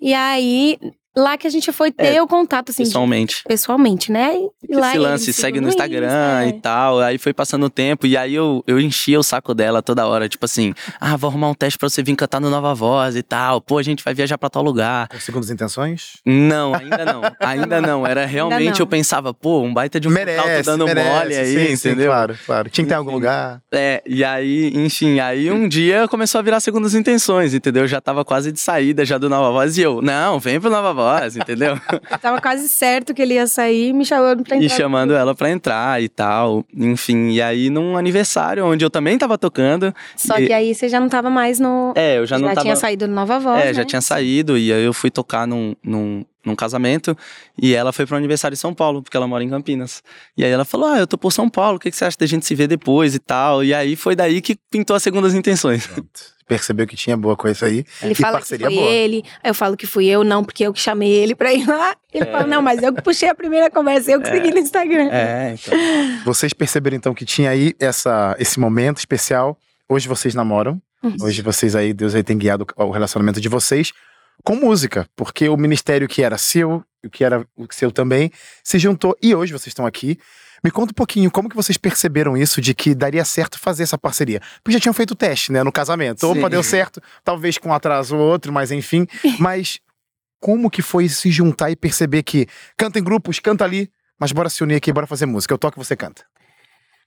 E 0.00 0.12
aí, 0.12 0.78
Lá 1.18 1.36
que 1.36 1.48
a 1.48 1.50
gente 1.50 1.72
foi 1.72 1.90
ter 1.90 2.14
é, 2.14 2.22
o 2.22 2.28
contato, 2.28 2.70
assim. 2.70 2.84
Pessoalmente. 2.84 3.38
De, 3.38 3.42
pessoalmente, 3.42 4.12
né? 4.12 4.36
E 4.68 4.76
lá 4.76 4.90
Esse 4.90 4.98
lance, 4.98 5.32
segue 5.32 5.60
no 5.60 5.68
Instagram 5.68 6.46
e 6.46 6.52
tal. 6.60 7.00
Aí 7.00 7.18
foi 7.18 7.32
passando 7.34 7.66
o 7.66 7.70
tempo. 7.70 8.06
E 8.06 8.16
aí 8.16 8.36
eu, 8.36 8.62
eu 8.68 8.78
enchia 8.78 9.18
o 9.18 9.22
saco 9.22 9.52
dela 9.52 9.82
toda 9.82 10.06
hora. 10.06 10.28
Tipo 10.28 10.44
assim, 10.44 10.72
ah, 11.00 11.16
vou 11.16 11.28
arrumar 11.28 11.48
um 11.48 11.54
teste 11.54 11.76
pra 11.76 11.88
você 11.88 12.04
vir 12.04 12.14
cantar 12.14 12.40
no 12.40 12.48
Nova 12.48 12.72
Voz 12.72 13.16
e 13.16 13.22
tal. 13.22 13.60
Pô, 13.60 13.78
a 13.78 13.82
gente 13.82 14.04
vai 14.04 14.14
viajar 14.14 14.38
pra 14.38 14.48
tal 14.48 14.62
lugar. 14.62 15.08
Com 15.08 15.18
segundas 15.18 15.50
intenções? 15.50 16.18
Não, 16.24 16.72
ainda 16.72 17.04
não. 17.04 17.22
ainda 17.40 17.80
não. 17.80 18.06
Era 18.06 18.24
realmente, 18.24 18.78
eu 18.78 18.86
pensava, 18.86 19.34
pô, 19.34 19.60
um 19.62 19.74
baita 19.74 19.98
de 19.98 20.06
um 20.06 20.12
merece, 20.12 20.62
dando 20.62 20.84
merece, 20.84 21.08
mole 21.08 21.34
aí, 21.34 21.52
sim, 21.52 21.72
entendeu? 21.72 22.04
Sim, 22.04 22.06
claro, 22.06 22.38
claro. 22.46 22.70
Tinha 22.70 22.84
que 22.84 22.88
ter 22.88 22.94
algum 22.94 23.10
lugar. 23.10 23.60
É, 23.72 24.02
e 24.06 24.22
aí, 24.22 24.70
enfim, 24.72 25.18
aí 25.18 25.50
um 25.50 25.68
dia 25.68 26.06
começou 26.06 26.38
a 26.38 26.42
virar 26.42 26.60
segundas 26.60 26.94
intenções, 26.94 27.54
entendeu? 27.54 27.82
Eu 27.82 27.88
já 27.88 28.00
tava 28.00 28.24
quase 28.24 28.52
de 28.52 28.60
saída 28.60 29.04
já 29.04 29.18
do 29.18 29.28
Nova 29.28 29.50
Voz. 29.50 29.76
E 29.78 29.82
eu, 29.82 30.00
não, 30.00 30.38
vem 30.38 30.60
pro 30.60 30.70
Nova 30.70 30.94
Voz 30.94 31.07
voz, 31.08 31.36
entendeu? 31.36 31.78
Tava 32.20 32.40
quase 32.40 32.68
certo 32.68 33.14
que 33.14 33.22
ele 33.22 33.34
ia 33.34 33.46
sair 33.46 33.92
me 33.92 34.04
chamando 34.04 34.44
pra 34.44 34.56
entrar. 34.56 34.66
E 34.66 34.70
chamando 34.70 35.14
ela 35.14 35.34
pra 35.34 35.50
entrar 35.50 36.02
e 36.02 36.08
tal. 36.08 36.64
Enfim, 36.74 37.30
e 37.30 37.42
aí 37.42 37.70
num 37.70 37.96
aniversário 37.96 38.64
onde 38.64 38.84
eu 38.84 38.90
também 38.90 39.16
tava 39.16 39.38
tocando. 39.38 39.94
Só 40.16 40.38
e... 40.38 40.46
que 40.46 40.52
aí 40.52 40.74
você 40.74 40.88
já 40.88 41.00
não 41.00 41.08
tava 41.08 41.30
mais 41.30 41.58
no. 41.58 41.92
É, 41.96 42.18
eu 42.18 42.26
já, 42.26 42.36
já 42.36 42.40
não 42.40 42.48
tava. 42.48 42.56
Já 42.56 42.62
tinha 42.62 42.76
saído 42.76 43.06
do 43.06 43.12
Nova 43.12 43.38
Voz. 43.38 43.62
É, 43.62 43.66
né? 43.66 43.74
já 43.74 43.84
tinha 43.84 44.00
saído. 44.00 44.56
E 44.58 44.72
aí 44.72 44.84
eu 44.84 44.92
fui 44.92 45.10
tocar 45.10 45.46
num, 45.46 45.74
num, 45.82 46.24
num 46.44 46.54
casamento 46.54 47.16
e 47.60 47.74
ela 47.74 47.92
foi 47.92 48.06
para 48.06 48.14
o 48.14 48.18
aniversário 48.18 48.54
em 48.54 48.58
São 48.58 48.74
Paulo, 48.74 49.02
porque 49.02 49.16
ela 49.16 49.26
mora 49.26 49.42
em 49.42 49.48
Campinas. 49.48 50.02
E 50.36 50.44
aí 50.44 50.50
ela 50.50 50.64
falou: 50.64 50.88
Ah, 50.88 50.98
eu 50.98 51.06
tô 51.06 51.16
por 51.16 51.32
São 51.32 51.48
Paulo, 51.48 51.76
o 51.76 51.80
que, 51.80 51.90
que 51.90 51.96
você 51.96 52.04
acha 52.04 52.16
da 52.18 52.26
gente 52.26 52.44
se 52.46 52.54
ver 52.54 52.66
depois 52.66 53.14
e 53.14 53.18
tal? 53.18 53.64
E 53.64 53.72
aí 53.72 53.96
foi 53.96 54.14
daí 54.14 54.40
que 54.40 54.56
pintou 54.70 54.94
as 54.96 55.02
segundas 55.02 55.34
intenções. 55.34 55.86
Pronto 55.86 56.37
percebeu 56.48 56.86
que 56.86 56.96
tinha 56.96 57.16
boa 57.16 57.36
coisa 57.36 57.66
aí. 57.66 57.84
Ele 58.02 58.14
fala 58.14 58.40
que 58.40 58.48
foi 58.48 58.58
boa. 58.58 58.90
ele, 58.90 59.22
aí 59.44 59.50
eu 59.50 59.54
falo 59.54 59.76
que 59.76 59.86
fui 59.86 60.06
eu, 60.06 60.24
não, 60.24 60.42
porque 60.42 60.66
eu 60.66 60.72
que 60.72 60.80
chamei 60.80 61.12
ele 61.12 61.34
pra 61.34 61.52
ir 61.52 61.66
lá. 61.68 61.94
Ele 62.12 62.24
é. 62.24 62.32
fala, 62.32 62.46
não, 62.46 62.62
mas 62.62 62.82
eu 62.82 62.92
que 62.92 63.02
puxei 63.02 63.28
a 63.28 63.34
primeira 63.34 63.70
conversa, 63.70 64.10
eu 64.10 64.20
que 64.20 64.28
é. 64.28 64.32
segui 64.32 64.50
no 64.50 64.58
Instagram. 64.58 65.10
É, 65.12 65.54
então. 65.54 65.78
Vocês 66.24 66.52
perceberam 66.52 66.96
então 66.96 67.14
que 67.14 67.24
tinha 67.24 67.50
aí 67.50 67.74
essa, 67.78 68.34
esse 68.38 68.58
momento 68.58 68.98
especial. 68.98 69.56
Hoje 69.88 70.08
vocês 70.08 70.34
namoram. 70.34 70.80
Uhum. 71.02 71.16
Hoje 71.20 71.42
vocês 71.42 71.76
aí, 71.76 71.92
Deus 71.92 72.14
aí 72.14 72.24
tem 72.24 72.36
guiado 72.36 72.66
o 72.76 72.90
relacionamento 72.90 73.40
de 73.40 73.48
vocês 73.48 73.92
com 74.42 74.56
música, 74.56 75.06
porque 75.14 75.48
o 75.48 75.56
ministério 75.56 76.08
que 76.08 76.22
era 76.22 76.38
seu, 76.38 76.82
o 77.04 77.10
que 77.10 77.24
era 77.24 77.44
o 77.56 77.66
seu 77.70 77.90
também, 77.90 78.30
se 78.62 78.78
juntou 78.78 79.16
e 79.22 79.34
hoje 79.34 79.52
vocês 79.52 79.68
estão 79.68 79.86
aqui 79.86 80.18
me 80.62 80.70
conta 80.70 80.90
um 80.90 80.94
pouquinho 80.94 81.30
como 81.30 81.48
que 81.48 81.56
vocês 81.56 81.76
perceberam 81.76 82.36
isso 82.36 82.60
de 82.60 82.74
que 82.74 82.94
daria 82.94 83.24
certo 83.24 83.58
fazer 83.58 83.84
essa 83.84 83.98
parceria. 83.98 84.40
Porque 84.62 84.72
já 84.72 84.80
tinham 84.80 84.92
feito 84.92 85.12
o 85.12 85.14
teste, 85.14 85.52
né, 85.52 85.62
no 85.62 85.72
casamento. 85.72 86.20
Sim. 86.20 86.38
Opa, 86.38 86.48
deu 86.48 86.62
certo, 86.62 87.00
talvez 87.24 87.58
com 87.58 87.68
um 87.68 87.72
atraso 87.72 88.16
ou 88.16 88.22
outro, 88.22 88.52
mas 88.52 88.70
enfim. 88.70 89.06
Mas 89.38 89.80
como 90.40 90.70
que 90.70 90.82
foi 90.82 91.08
se 91.08 91.30
juntar 91.30 91.70
e 91.70 91.76
perceber 91.76 92.22
que 92.22 92.46
canta 92.76 92.98
em 92.98 93.02
grupos, 93.02 93.40
canta 93.40 93.64
ali, 93.64 93.90
mas 94.18 94.32
bora 94.32 94.48
se 94.48 94.62
unir 94.62 94.76
aqui, 94.76 94.92
bora 94.92 95.06
fazer 95.06 95.26
música. 95.26 95.52
Eu 95.52 95.58
toco, 95.58 95.82
você 95.82 95.96
canta. 95.96 96.24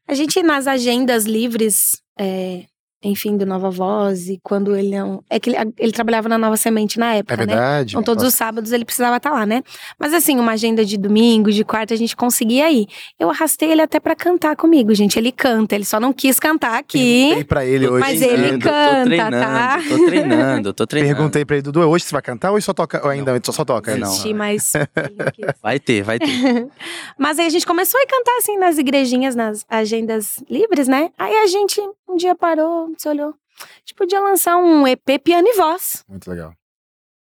A 0.07 0.13
gente, 0.13 0.41
nas 0.41 0.67
agendas 0.67 1.25
livres, 1.25 2.01
é, 2.19 2.65
enfim, 3.03 3.35
do 3.35 3.45
Nova 3.45 3.71
Voz, 3.71 4.29
e 4.29 4.39
quando 4.43 4.75
ele 4.75 4.95
não. 4.95 5.23
É 5.29 5.39
que 5.39 5.49
ele, 5.49 5.57
ele 5.77 5.91
trabalhava 5.91 6.29
na 6.29 6.37
Nova 6.37 6.55
Semente 6.55 6.99
na 6.99 7.15
época, 7.15 7.33
é 7.33 7.37
né? 7.37 7.45
verdade. 7.45 7.95
Né? 7.95 8.01
Então, 8.01 8.03
todos 8.03 8.23
os 8.23 8.33
sábados 8.33 8.71
ele 8.71 8.85
precisava 8.85 9.17
estar 9.17 9.31
tá 9.31 9.35
lá, 9.35 9.45
né? 9.45 9.63
Mas 9.97 10.13
assim, 10.13 10.37
uma 10.39 10.51
agenda 10.51 10.85
de 10.85 10.97
domingo, 10.97 11.51
de 11.51 11.63
quarta, 11.63 11.93
a 11.93 11.97
gente 11.97 12.15
conseguia 12.15 12.71
ir. 12.71 12.87
Eu 13.19 13.29
arrastei 13.29 13.71
ele 13.71 13.81
até 13.81 13.99
para 13.99 14.15
cantar 14.15 14.55
comigo, 14.55 14.93
gente. 14.93 15.17
Ele 15.17 15.31
canta, 15.31 15.73
ele 15.73 15.85
só 15.85 15.99
não 15.99 16.13
quis 16.13 16.39
cantar 16.39 16.77
aqui. 16.77 17.25
Perguntei 17.25 17.43
pra 17.43 17.65
ele 17.65 17.87
hoje. 17.87 17.99
Mas 17.99 18.21
ele 18.21 18.59
canta, 18.59 18.99
tô 18.99 19.05
treinando, 19.05 19.37
tá? 19.37 19.81
Tô 19.87 20.05
treinando, 20.05 20.73
tô 20.73 20.87
treinando. 20.87 21.15
Perguntei 21.15 21.45
pra 21.45 21.55
ele, 21.55 21.63
Dudu, 21.63 21.81
hoje 21.81 22.05
você 22.05 22.11
vai 22.11 22.21
cantar 22.21 22.51
ou 22.51 22.61
só 22.61 22.73
toca? 22.73 23.01
Ou 23.03 23.09
ainda 23.09 23.33
não. 23.33 23.53
só 23.53 23.65
toca? 23.65 23.97
Não. 23.97 24.07
Assisti, 24.07 24.33
mas. 24.33 24.73
vai 25.61 25.79
ter, 25.79 26.03
vai 26.03 26.19
ter. 26.19 26.27
mas 27.17 27.39
aí 27.39 27.47
a 27.47 27.49
gente 27.49 27.65
começou 27.65 27.99
a 27.99 28.05
cantar 28.05 28.37
assim 28.37 28.57
nas 28.57 28.77
igrejinhas, 28.77 29.35
nas 29.35 29.65
agendas 29.67 30.43
livres, 30.49 30.87
né? 30.87 31.09
Aí 31.17 31.35
a 31.35 31.47
gente 31.47 31.81
um 32.11 32.17
dia 32.17 32.35
parou, 32.35 32.90
se 32.99 33.07
olhou 33.07 33.35
a 33.63 33.79
gente 33.79 33.93
podia 33.95 34.19
lançar 34.19 34.57
um 34.57 34.87
EP 34.87 35.19
piano 35.23 35.47
e 35.47 35.53
voz. 35.55 36.03
Muito 36.07 36.29
legal. 36.29 36.53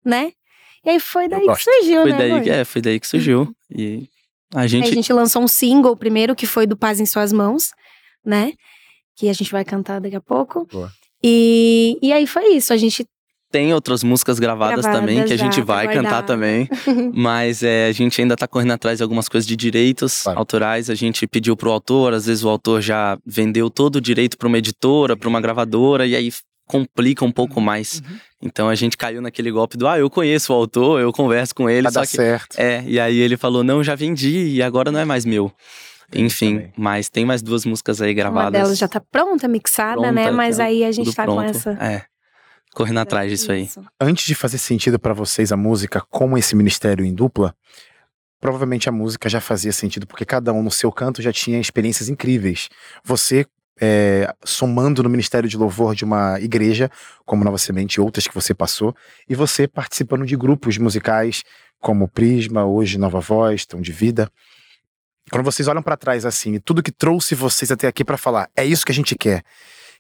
Né? 0.04 0.32
E 0.84 0.90
aí 0.90 1.00
foi 1.00 1.28
daí 1.28 1.46
que 1.46 1.62
surgiu, 1.62 2.02
foi 2.02 2.12
né? 2.12 2.18
Daí, 2.18 2.48
é, 2.48 2.64
foi 2.64 2.80
daí 2.80 3.00
que 3.00 3.06
surgiu. 3.06 3.54
E 3.72 4.08
a 4.52 4.66
gente... 4.66 4.86
Aí 4.86 4.90
a 4.90 4.94
gente 4.94 5.12
lançou 5.12 5.40
um 5.42 5.46
single 5.46 5.96
primeiro, 5.96 6.34
que 6.34 6.44
foi 6.44 6.66
do 6.66 6.76
Paz 6.76 6.98
em 6.98 7.06
Suas 7.06 7.32
Mãos, 7.32 7.70
né? 8.24 8.52
Que 9.14 9.28
a 9.28 9.32
gente 9.32 9.52
vai 9.52 9.64
cantar 9.64 10.00
daqui 10.00 10.16
a 10.16 10.20
pouco. 10.20 10.66
Boa. 10.66 10.90
E, 11.22 11.96
e 12.02 12.12
aí 12.12 12.26
foi 12.26 12.54
isso. 12.54 12.72
A 12.72 12.76
gente 12.76 13.06
tem 13.50 13.74
outras 13.74 14.04
músicas 14.04 14.38
gravadas, 14.38 14.84
gravadas 14.84 15.00
também 15.00 15.24
que 15.24 15.32
a 15.32 15.36
gente 15.36 15.60
vai 15.60 15.86
guardar. 15.86 16.04
cantar 16.04 16.22
também. 16.22 16.68
mas 17.12 17.62
é, 17.62 17.88
a 17.88 17.92
gente 17.92 18.20
ainda 18.20 18.36
tá 18.36 18.46
correndo 18.46 18.72
atrás 18.72 18.98
de 18.98 19.02
algumas 19.02 19.28
coisas 19.28 19.46
de 19.46 19.56
direitos 19.56 20.22
claro. 20.22 20.38
autorais. 20.38 20.88
A 20.88 20.94
gente 20.94 21.26
pediu 21.26 21.56
pro 21.56 21.70
autor, 21.70 22.14
às 22.14 22.26
vezes 22.26 22.44
o 22.44 22.48
autor 22.48 22.80
já 22.80 23.18
vendeu 23.26 23.68
todo 23.68 23.96
o 23.96 24.00
direito 24.00 24.38
para 24.38 24.46
uma 24.46 24.58
editora, 24.58 25.16
para 25.16 25.28
uma 25.28 25.40
gravadora, 25.40 26.06
e 26.06 26.14
aí 26.14 26.32
complica 26.66 27.24
um 27.24 27.32
pouco 27.32 27.60
mais. 27.60 28.00
Uhum. 28.00 28.16
Então 28.42 28.68
a 28.68 28.74
gente 28.74 28.96
caiu 28.96 29.20
naquele 29.20 29.50
golpe 29.50 29.76
do 29.76 29.88
ah, 29.88 29.98
eu 29.98 30.08
conheço 30.08 30.52
o 30.52 30.56
autor, 30.56 31.00
eu 31.00 31.12
converso 31.12 31.54
com 31.54 31.68
ele. 31.68 31.82
Vai 31.82 31.92
dar 31.92 32.06
que, 32.06 32.16
certo. 32.16 32.56
É, 32.56 32.84
e 32.86 33.00
aí 33.00 33.18
ele 33.18 33.36
falou: 33.36 33.64
não, 33.64 33.82
já 33.82 33.96
vendi 33.96 34.46
e 34.46 34.62
agora 34.62 34.92
não 34.92 35.00
é 35.00 35.04
mais 35.04 35.24
meu. 35.24 35.52
Enfim, 36.12 36.72
mas 36.76 37.08
tem 37.08 37.24
mais 37.24 37.40
duas 37.40 37.64
músicas 37.64 38.02
aí 38.02 38.12
gravadas. 38.12 38.46
Uma 38.46 38.50
delas 38.50 38.78
já 38.78 38.88
tá 38.88 39.00
pronta, 39.00 39.46
mixada, 39.46 39.92
pronta, 39.92 40.12
né? 40.12 40.30
Mas 40.32 40.58
aí 40.58 40.84
a 40.84 40.90
gente 40.90 41.14
tá 41.14 41.22
pronto. 41.22 41.36
com 41.36 41.42
essa. 41.42 41.70
É 41.80 42.09
correndo 42.74 42.98
atrás 42.98 43.30
disso 43.30 43.50
aí. 43.50 43.68
Antes 44.00 44.24
de 44.24 44.34
fazer 44.34 44.58
sentido 44.58 44.98
para 44.98 45.12
vocês 45.12 45.52
a 45.52 45.56
música 45.56 46.02
como 46.10 46.38
esse 46.38 46.54
ministério 46.54 47.04
em 47.04 47.14
dupla, 47.14 47.54
provavelmente 48.40 48.88
a 48.88 48.92
música 48.92 49.28
já 49.28 49.40
fazia 49.40 49.72
sentido 49.72 50.06
porque 50.06 50.24
cada 50.24 50.52
um 50.52 50.62
no 50.62 50.70
seu 50.70 50.90
canto 50.90 51.20
já 51.20 51.32
tinha 51.32 51.60
experiências 51.60 52.08
incríveis. 52.08 52.68
Você 53.04 53.46
é, 53.80 54.32
somando 54.44 55.02
no 55.02 55.08
ministério 55.08 55.48
de 55.48 55.56
louvor 55.56 55.94
de 55.94 56.04
uma 56.04 56.38
igreja, 56.38 56.90
como 57.24 57.44
Nova 57.44 57.56
Semente 57.56 57.94
e 57.94 58.00
outras 58.00 58.26
que 58.26 58.34
você 58.34 58.54
passou, 58.54 58.94
e 59.28 59.34
você 59.34 59.66
participando 59.66 60.26
de 60.26 60.36
grupos 60.36 60.76
musicais 60.76 61.42
como 61.80 62.06
Prisma, 62.06 62.64
hoje 62.64 62.98
Nova 62.98 63.20
Voz, 63.20 63.64
Tão 63.64 63.80
de 63.80 63.90
Vida. 63.90 64.30
Quando 65.30 65.44
vocês 65.44 65.66
olham 65.66 65.82
para 65.82 65.96
trás 65.96 66.26
assim, 66.26 66.58
tudo 66.58 66.82
que 66.82 66.92
trouxe 66.92 67.34
vocês 67.34 67.70
até 67.70 67.86
aqui 67.86 68.04
para 68.04 68.18
falar, 68.18 68.50
é 68.54 68.64
isso 68.64 68.84
que 68.84 68.92
a 68.92 68.94
gente 68.94 69.14
quer 69.14 69.42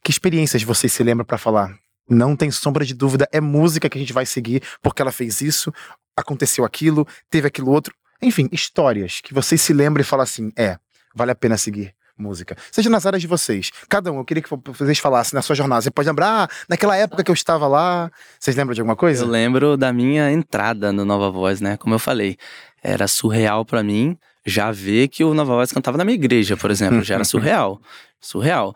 Que 0.02 0.10
experiências 0.10 0.62
vocês 0.62 0.92
se 0.92 1.02
lembram 1.02 1.24
para 1.24 1.38
falar? 1.38 1.78
Não 2.10 2.34
tem 2.34 2.50
sombra 2.50 2.84
de 2.84 2.92
dúvida, 2.92 3.28
é 3.32 3.40
música 3.40 3.88
que 3.88 3.96
a 3.96 4.00
gente 4.00 4.12
vai 4.12 4.26
seguir 4.26 4.62
porque 4.82 5.00
ela 5.00 5.12
fez 5.12 5.40
isso, 5.40 5.72
aconteceu 6.16 6.64
aquilo, 6.64 7.06
teve 7.30 7.46
aquilo 7.46 7.70
outro. 7.70 7.94
Enfim, 8.20 8.48
histórias 8.52 9.20
que 9.22 9.32
vocês 9.32 9.60
se 9.60 9.72
lembram 9.72 10.02
e 10.02 10.04
falam 10.04 10.24
assim: 10.24 10.52
é, 10.56 10.76
vale 11.14 11.30
a 11.30 11.34
pena 11.34 11.56
seguir 11.56 11.94
música. 12.20 12.56
Seja 12.70 12.90
nas 12.90 13.06
áreas 13.06 13.22
de 13.22 13.26
vocês. 13.26 13.70
Cada 13.88 14.12
um, 14.12 14.18
eu 14.18 14.24
queria 14.24 14.42
que 14.42 14.50
vocês 14.50 14.98
falassem 14.98 15.34
na 15.34 15.42
sua 15.42 15.56
jornada. 15.56 15.80
Você 15.80 15.90
pode 15.90 16.08
lembrar, 16.08 16.44
ah, 16.44 16.48
naquela 16.68 16.96
época 16.96 17.24
que 17.24 17.30
eu 17.30 17.34
estava 17.34 17.66
lá. 17.66 18.10
Vocês 18.38 18.54
lembram 18.54 18.74
de 18.74 18.80
alguma 18.80 18.94
coisa? 18.94 19.24
Eu 19.24 19.28
lembro 19.28 19.76
da 19.76 19.92
minha 19.92 20.30
entrada 20.30 20.92
no 20.92 21.04
Nova 21.04 21.30
Voz, 21.30 21.60
né? 21.60 21.76
Como 21.78 21.94
eu 21.94 21.98
falei, 21.98 22.36
era 22.82 23.08
surreal 23.08 23.64
para 23.64 23.82
mim 23.82 24.18
já 24.44 24.70
ver 24.70 25.08
que 25.08 25.24
o 25.24 25.34
Nova 25.34 25.54
Voz 25.54 25.72
cantava 25.72 25.98
na 25.98 26.04
minha 26.04 26.14
igreja, 26.14 26.56
por 26.56 26.70
exemplo. 26.70 27.02
Já 27.02 27.16
era 27.16 27.24
surreal. 27.24 27.80
Surreal. 28.20 28.74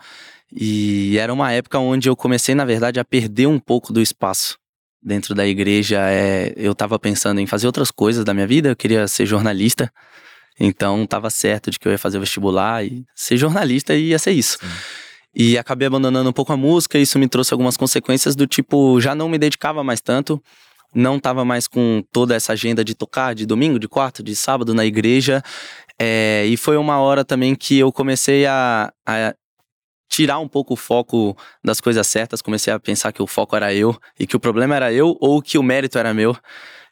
E 0.53 1.19
era 1.19 1.33
uma 1.33 1.53
época 1.53 1.79
onde 1.79 2.09
eu 2.09 2.17
comecei, 2.17 2.55
na 2.55 2.65
verdade, 2.65 3.01
a 3.01 3.05
perder 3.05 3.47
um 3.47 3.59
pouco 3.59 3.93
do 3.93 4.01
espaço 4.01 4.59
dentro 5.03 5.35
da 5.35 5.47
igreja. 5.47 5.99
É, 6.11 6.53
eu 6.57 6.73
estava 6.73 6.99
pensando 6.99 7.41
em 7.41 7.47
fazer 7.47 7.67
outras 7.67 7.91
coisas 7.91 8.25
da 8.25 8.33
minha 8.33 8.47
vida, 8.47 8.71
eu 8.71 8.77
queria 8.77 9.07
ser 9.09 9.27
jornalista. 9.27 9.93
Então 10.59 11.03
estava 11.03 11.31
certo 11.31 11.71
de 11.71 11.79
que 11.79 11.89
eu 11.89 11.93
ia 11.93 11.99
fazer 11.99 12.19
o 12.19 12.21
vestibular 12.21 12.85
e 12.85 13.05
ser 13.15 13.37
jornalista 13.37 13.95
e 13.95 14.09
ia 14.09 14.19
ser 14.19 14.33
isso. 14.33 14.59
Sim. 14.61 14.67
E 15.35 15.59
acabei 15.59 15.87
abandonando 15.89 16.31
um 16.31 16.33
pouco 16.33 16.53
a 16.53 16.57
música, 16.57 16.97
isso 16.97 17.19
me 17.19 17.29
trouxe 17.29 17.53
algumas 17.53 17.77
consequências 17.77 18.37
do 18.37 18.47
tipo, 18.47 19.01
já 19.01 19.17
não 19.17 19.29
me 19.29 19.37
dedicava 19.37 19.83
mais 19.83 20.01
tanto, 20.01 20.41
não 20.95 21.17
estava 21.17 21.45
mais 21.45 21.67
com 21.67 22.05
toda 22.13 22.37
essa 22.37 22.53
agenda 22.53 22.85
de 22.85 22.95
tocar 22.95 23.35
de 23.35 23.45
domingo, 23.45 23.81
de 23.81 23.89
quarto, 23.89 24.23
de 24.23 24.37
sábado 24.37 24.73
na 24.73 24.87
igreja. 24.87 25.43
É, 25.99 26.45
e 26.47 26.57
foi 26.57 26.77
uma 26.77 27.01
hora 27.01 27.25
também 27.25 27.57
que 27.57 27.77
eu 27.77 27.93
comecei 27.93 28.47
a, 28.47 28.93
a 29.05 29.35
tirar 30.09 30.39
um 30.39 30.49
pouco 30.49 30.75
o 30.75 30.77
foco 30.77 31.37
das 31.63 31.81
coisas 31.81 32.07
certas, 32.07 32.43
comecei 32.43 32.73
a 32.73 32.79
pensar 32.79 33.13
que 33.13 33.23
o 33.23 33.27
foco 33.27 33.57
era 33.57 33.75
eu 33.75 33.99
e 34.19 34.27
que 34.27 34.37
o 34.37 34.41
problema 34.41 34.77
era 34.77 34.93
eu 34.93 35.17
ou 35.21 35.43
que 35.43 35.59
o 35.59 35.63
mérito 35.63 35.99
era 35.99 36.15
meu. 36.15 36.37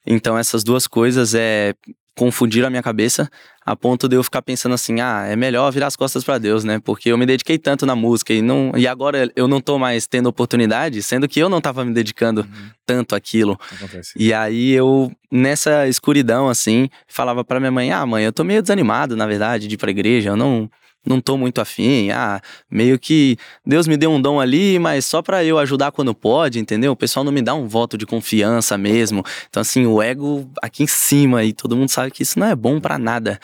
Então 0.07 0.37
essas 0.37 0.65
duas 0.65 0.87
coisas 0.87 1.35
é 1.35 1.75
confundiram 2.15 2.67
a 2.67 2.71
minha 2.71 2.83
cabeça 2.83 3.31
a 3.65 3.77
ponto 3.77 4.09
de 4.09 4.17
eu 4.17 4.23
ficar 4.23 4.43
pensando 4.43 4.75
assim, 4.75 5.01
ah, 5.01 5.25
é 5.27 5.37
melhor 5.37 5.71
virar 5.71 5.87
as 5.87 5.97
costas 5.97 6.25
para 6.25 6.37
Deus, 6.37 6.65
né? 6.65 6.81
Porque 6.81 7.11
eu 7.11 7.17
me 7.17 7.25
dediquei 7.25 7.59
tanto 7.59 7.87
na 7.87 7.95
música 7.95 8.35
e 8.35 8.43
não 8.43 8.73
e 8.77 8.87
agora 8.87 9.31
eu 9.37 9.47
não 9.47 9.61
tô 9.61 9.79
mais 9.79 10.07
tendo 10.07 10.29
oportunidade, 10.29 11.03
sendo 11.03 11.29
que 11.29 11.41
eu 11.41 11.49
não 11.49 11.61
tava 11.61 11.85
me 11.85 11.95
dedicando 11.95 12.43
uhum. 12.43 12.71
tanto 12.85 13.15
aquilo. 13.15 13.59
Acontece. 13.73 14.13
E 14.17 14.33
aí 14.33 14.73
eu 14.73 15.13
nessa 15.31 15.87
escuridão 15.87 16.49
assim, 16.49 16.89
falava 17.07 17.45
para 17.45 17.61
minha 17.61 17.73
mãe: 17.73 17.93
"Ah, 17.93 18.05
mãe, 18.05 18.25
eu 18.25 18.33
tô 18.33 18.43
meio 18.43 18.61
desanimado, 18.61 19.17
na 19.17 19.27
verdade, 19.27 19.69
de 19.69 19.77
ir 19.77 19.79
pra 19.79 19.91
igreja, 19.91 20.31
eu 20.31 20.37
não 20.37 20.69
não 21.05 21.21
tô 21.21 21.37
muito 21.37 21.61
afim, 21.61 22.11
ah, 22.11 22.41
meio 22.71 22.99
que 22.99 23.37
Deus 23.67 23.87
me 23.87 23.97
deu 23.97 24.11
um 24.11 24.21
dom 24.21 24.41
ali, 24.41 24.79
mas 24.79 25.05
só 25.05 25.21
para 25.23 25.45
eu 25.45 25.59
ajudar 25.59 25.93
quando 25.93 26.15
pode, 26.15 26.59
entendeu? 26.59 26.93
O 26.93 26.97
pessoal 26.97 27.25
não 27.25 27.33
me 27.33 27.43
dá 27.43 27.55
um 27.55 27.67
voto 27.67 27.99
de 27.99 28.07
confiança 28.07 28.79
mesmo. 28.79 29.25
Então 29.49 29.61
assim, 29.61 29.87
o 29.87 30.01
ego 30.01 30.49
aqui 30.63 30.85
em 30.85 30.87
cima 30.87 31.45
e 31.45 31.53
todo 31.53 31.77
mundo 31.77 31.89
sabe 31.89 32.11
que 32.11 32.23
isso 32.23 32.39
não 32.39 32.47
é 32.47 32.55
bom 32.55 32.81
para 32.81 32.99
nada. 32.99 33.41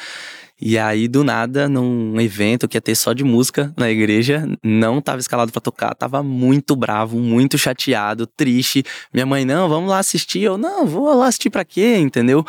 E 0.60 0.76
aí, 0.76 1.06
do 1.06 1.22
nada, 1.22 1.68
num 1.68 2.20
evento 2.20 2.66
que 2.66 2.76
ia 2.76 2.80
ter 2.80 2.96
só 2.96 3.12
de 3.12 3.22
música 3.22 3.72
na 3.76 3.88
igreja, 3.88 4.44
não 4.60 5.00
tava 5.00 5.20
escalado 5.20 5.52
para 5.52 5.60
tocar, 5.60 5.94
tava 5.94 6.20
muito 6.20 6.74
bravo, 6.74 7.16
muito 7.20 7.56
chateado, 7.56 8.26
triste. 8.26 8.82
Minha 9.14 9.24
mãe, 9.24 9.44
não, 9.44 9.68
vamos 9.68 9.88
lá 9.88 10.00
assistir. 10.00 10.42
Eu, 10.42 10.58
não, 10.58 10.84
vou 10.84 11.14
lá 11.14 11.28
assistir 11.28 11.48
pra 11.48 11.64
quê, 11.64 11.96
entendeu? 11.98 12.44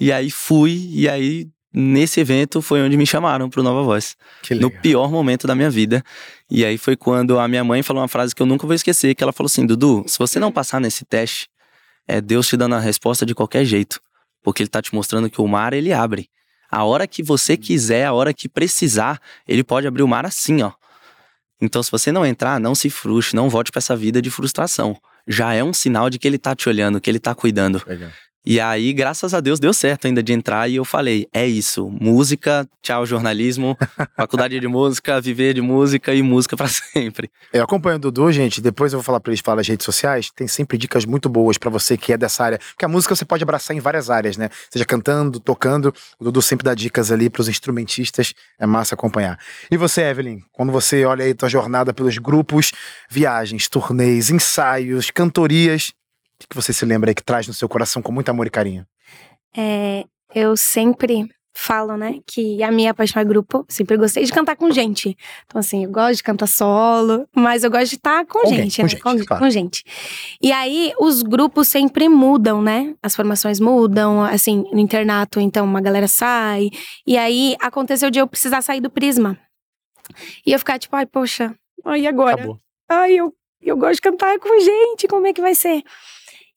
E 0.00 0.10
aí 0.10 0.28
fui, 0.28 0.88
e 0.90 1.08
aí 1.08 1.48
nesse 1.72 2.20
evento 2.20 2.60
foi 2.60 2.82
onde 2.82 2.96
me 2.96 3.06
chamaram 3.06 3.48
pro 3.48 3.62
Nova 3.62 3.82
Voz. 3.82 4.16
No 4.60 4.70
pior 4.70 5.10
momento 5.10 5.46
da 5.46 5.54
minha 5.54 5.70
vida. 5.70 6.04
E 6.50 6.64
aí 6.64 6.76
foi 6.76 6.96
quando 6.96 7.38
a 7.38 7.48
minha 7.48 7.64
mãe 7.64 7.82
falou 7.82 8.02
uma 8.02 8.08
frase 8.08 8.34
que 8.34 8.42
eu 8.42 8.46
nunca 8.46 8.66
vou 8.66 8.74
esquecer, 8.74 9.14
que 9.14 9.22
ela 9.22 9.32
falou 9.32 9.46
assim, 9.46 9.64
Dudu, 9.64 10.04
se 10.06 10.18
você 10.18 10.38
não 10.38 10.52
passar 10.52 10.80
nesse 10.80 11.04
teste, 11.04 11.48
é 12.06 12.20
Deus 12.20 12.46
te 12.46 12.56
dando 12.56 12.74
a 12.74 12.80
resposta 12.80 13.24
de 13.24 13.34
qualquer 13.34 13.64
jeito. 13.64 14.00
Porque 14.42 14.62
ele 14.62 14.68
tá 14.68 14.82
te 14.82 14.94
mostrando 14.94 15.30
que 15.30 15.40
o 15.40 15.46
mar, 15.46 15.72
ele 15.72 15.92
abre. 15.92 16.28
A 16.70 16.84
hora 16.84 17.06
que 17.06 17.22
você 17.22 17.56
quiser, 17.56 18.06
a 18.06 18.12
hora 18.12 18.34
que 18.34 18.48
precisar, 18.48 19.20
ele 19.46 19.62
pode 19.62 19.86
abrir 19.86 20.02
o 20.02 20.08
mar 20.08 20.26
assim, 20.26 20.62
ó. 20.62 20.72
Então, 21.60 21.82
se 21.82 21.90
você 21.90 22.10
não 22.10 22.26
entrar, 22.26 22.58
não 22.58 22.74
se 22.74 22.90
frustre, 22.90 23.36
não 23.36 23.48
volte 23.48 23.70
para 23.70 23.78
essa 23.78 23.94
vida 23.94 24.20
de 24.20 24.30
frustração. 24.30 24.96
Já 25.28 25.54
é 25.54 25.62
um 25.62 25.72
sinal 25.72 26.10
de 26.10 26.18
que 26.18 26.26
ele 26.26 26.38
tá 26.38 26.56
te 26.56 26.68
olhando, 26.68 27.00
que 27.00 27.08
ele 27.08 27.20
tá 27.20 27.34
cuidando. 27.34 27.80
Legal. 27.86 28.10
E 28.44 28.58
aí, 28.58 28.92
graças 28.92 29.34
a 29.34 29.40
Deus, 29.40 29.60
deu 29.60 29.72
certo 29.72 30.08
ainda 30.08 30.20
de 30.20 30.32
entrar 30.32 30.68
e 30.68 30.74
eu 30.74 30.84
falei: 30.84 31.28
é 31.32 31.46
isso, 31.46 31.88
música, 31.88 32.68
tchau 32.82 33.06
jornalismo, 33.06 33.78
faculdade 34.16 34.58
de 34.58 34.66
música, 34.66 35.20
viver 35.20 35.54
de 35.54 35.60
música 35.60 36.12
e 36.12 36.22
música 36.22 36.56
para 36.56 36.66
sempre. 36.92 37.30
Eu 37.52 37.62
acompanho 37.62 37.96
o 37.96 38.00
Dudu, 38.00 38.32
gente, 38.32 38.60
depois 38.60 38.92
eu 38.92 38.98
vou 38.98 39.04
falar 39.04 39.20
para 39.20 39.30
eles 39.30 39.40
falar 39.40 39.58
nas 39.58 39.68
redes 39.68 39.84
sociais, 39.84 40.28
tem 40.34 40.48
sempre 40.48 40.76
dicas 40.76 41.04
muito 41.04 41.28
boas 41.28 41.56
para 41.56 41.70
você 41.70 41.96
que 41.96 42.12
é 42.12 42.18
dessa 42.18 42.42
área, 42.42 42.58
porque 42.58 42.84
a 42.84 42.88
música 42.88 43.14
você 43.14 43.24
pode 43.24 43.44
abraçar 43.44 43.76
em 43.76 43.80
várias 43.80 44.10
áreas, 44.10 44.36
né? 44.36 44.48
Seja 44.68 44.84
cantando, 44.84 45.38
tocando, 45.38 45.94
o 46.18 46.24
Dudu 46.24 46.42
sempre 46.42 46.64
dá 46.64 46.74
dicas 46.74 47.12
ali 47.12 47.30
para 47.30 47.42
os 47.42 47.48
instrumentistas, 47.48 48.34
é 48.58 48.66
massa 48.66 48.96
acompanhar. 48.96 49.38
E 49.70 49.76
você, 49.76 50.02
Evelyn, 50.02 50.40
quando 50.50 50.72
você 50.72 51.04
olha 51.04 51.24
aí 51.24 51.32
tua 51.32 51.48
jornada 51.48 51.94
pelos 51.94 52.18
grupos, 52.18 52.72
viagens, 53.08 53.68
turnês, 53.68 54.30
ensaios, 54.30 55.12
cantorias, 55.12 55.92
o 56.44 56.48
que 56.48 56.56
você 56.56 56.72
se 56.72 56.84
lembra 56.84 57.10
aí 57.10 57.14
que 57.14 57.22
traz 57.22 57.46
no 57.46 57.54
seu 57.54 57.68
coração 57.68 58.02
com 58.02 58.12
muito 58.12 58.28
amor 58.28 58.46
e 58.46 58.50
carinho? 58.50 58.86
É, 59.56 60.04
eu 60.34 60.56
sempre 60.56 61.28
falo, 61.54 61.96
né, 61.96 62.18
que 62.26 62.62
a 62.62 62.72
minha 62.72 62.94
paixão 62.94 63.20
é 63.20 63.24
grupo. 63.24 63.64
Sempre 63.68 63.96
gostei 63.96 64.24
de 64.24 64.32
cantar 64.32 64.56
com 64.56 64.70
gente. 64.70 65.16
Então, 65.46 65.58
assim, 65.58 65.84
eu 65.84 65.90
gosto 65.90 66.16
de 66.16 66.22
cantar 66.22 66.46
solo, 66.46 67.28
mas 67.34 67.62
eu 67.62 67.70
gosto 67.70 67.90
de 67.90 67.96
estar 67.96 68.24
com, 68.26 68.40
com 68.40 68.48
gente, 68.48 68.76
com, 68.76 68.82
né? 68.82 68.88
gente 68.88 69.02
com, 69.02 69.24
claro. 69.24 69.44
com, 69.44 69.50
gente. 69.50 69.84
E 70.40 70.50
aí, 70.50 70.92
os 70.98 71.22
grupos 71.22 71.68
sempre 71.68 72.08
mudam, 72.08 72.62
né? 72.62 72.94
As 73.02 73.14
formações 73.14 73.60
mudam, 73.60 74.22
assim, 74.22 74.64
no 74.72 74.78
internato, 74.78 75.40
então, 75.40 75.64
uma 75.64 75.80
galera 75.80 76.08
sai. 76.08 76.70
E 77.06 77.16
aí, 77.18 77.56
aconteceu 77.60 78.10
de 78.10 78.18
eu 78.18 78.26
precisar 78.26 78.62
sair 78.62 78.80
do 78.80 78.90
Prisma. 78.90 79.38
E 80.46 80.52
eu 80.52 80.58
ficar 80.58 80.78
tipo, 80.78 80.96
ai, 80.96 81.06
poxa, 81.06 81.54
ai, 81.84 82.06
agora? 82.06 82.34
Acabou. 82.34 82.60
Ai, 82.88 83.12
eu, 83.14 83.32
eu 83.60 83.76
gosto 83.76 83.94
de 83.94 84.00
cantar 84.00 84.38
com 84.38 84.60
gente, 84.60 85.06
como 85.06 85.26
é 85.26 85.32
que 85.32 85.40
vai 85.40 85.54
ser? 85.54 85.82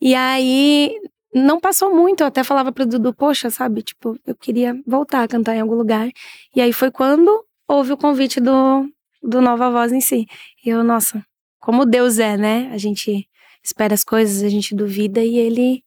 E 0.05 0.13
aí, 0.13 0.91
não 1.33 1.59
passou 1.59 1.91
muito, 1.91 2.21
eu 2.21 2.27
até 2.27 2.43
falava 2.43 2.71
pro 2.71 2.85
Dudu, 2.85 3.11
poxa, 3.11 3.49
sabe, 3.49 3.81
tipo, 3.81 4.15
eu 4.23 4.35
queria 4.35 4.79
voltar 4.85 5.23
a 5.23 5.27
cantar 5.27 5.55
em 5.55 5.61
algum 5.61 5.73
lugar. 5.73 6.11
E 6.55 6.61
aí 6.61 6.71
foi 6.71 6.91
quando 6.91 7.43
houve 7.67 7.93
o 7.93 7.97
convite 7.97 8.39
do, 8.39 8.87
do 9.23 9.41
Nova 9.41 9.71
Voz 9.71 9.91
em 9.91 9.99
si. 9.99 10.27
E 10.63 10.69
eu, 10.69 10.83
nossa, 10.83 11.25
como 11.59 11.87
Deus 11.87 12.19
é, 12.19 12.37
né? 12.37 12.69
A 12.71 12.77
gente 12.77 13.27
espera 13.63 13.95
as 13.95 14.03
coisas, 14.03 14.43
a 14.43 14.49
gente 14.49 14.75
duvida 14.75 15.23
e 15.23 15.39
ele 15.39 15.83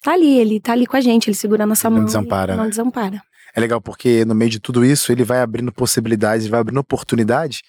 tá 0.00 0.14
ali, 0.14 0.38
ele 0.38 0.58
tá 0.58 0.72
ali 0.72 0.86
com 0.86 0.96
a 0.96 1.02
gente, 1.02 1.28
ele 1.28 1.36
segura 1.36 1.64
a 1.64 1.66
nossa 1.66 1.88
ele 1.88 1.92
mão. 1.92 2.00
Não 2.00 2.06
desampara. 2.06 2.56
Não 2.56 2.64
né? 2.64 2.70
desampara. 2.70 3.22
É 3.54 3.60
legal 3.60 3.82
porque 3.82 4.24
no 4.24 4.34
meio 4.34 4.50
de 4.50 4.60
tudo 4.60 4.82
isso, 4.82 5.12
ele 5.12 5.24
vai 5.24 5.42
abrindo 5.42 5.70
possibilidades, 5.70 6.46
vai 6.46 6.60
abrindo 6.60 6.80
oportunidades 6.80 7.60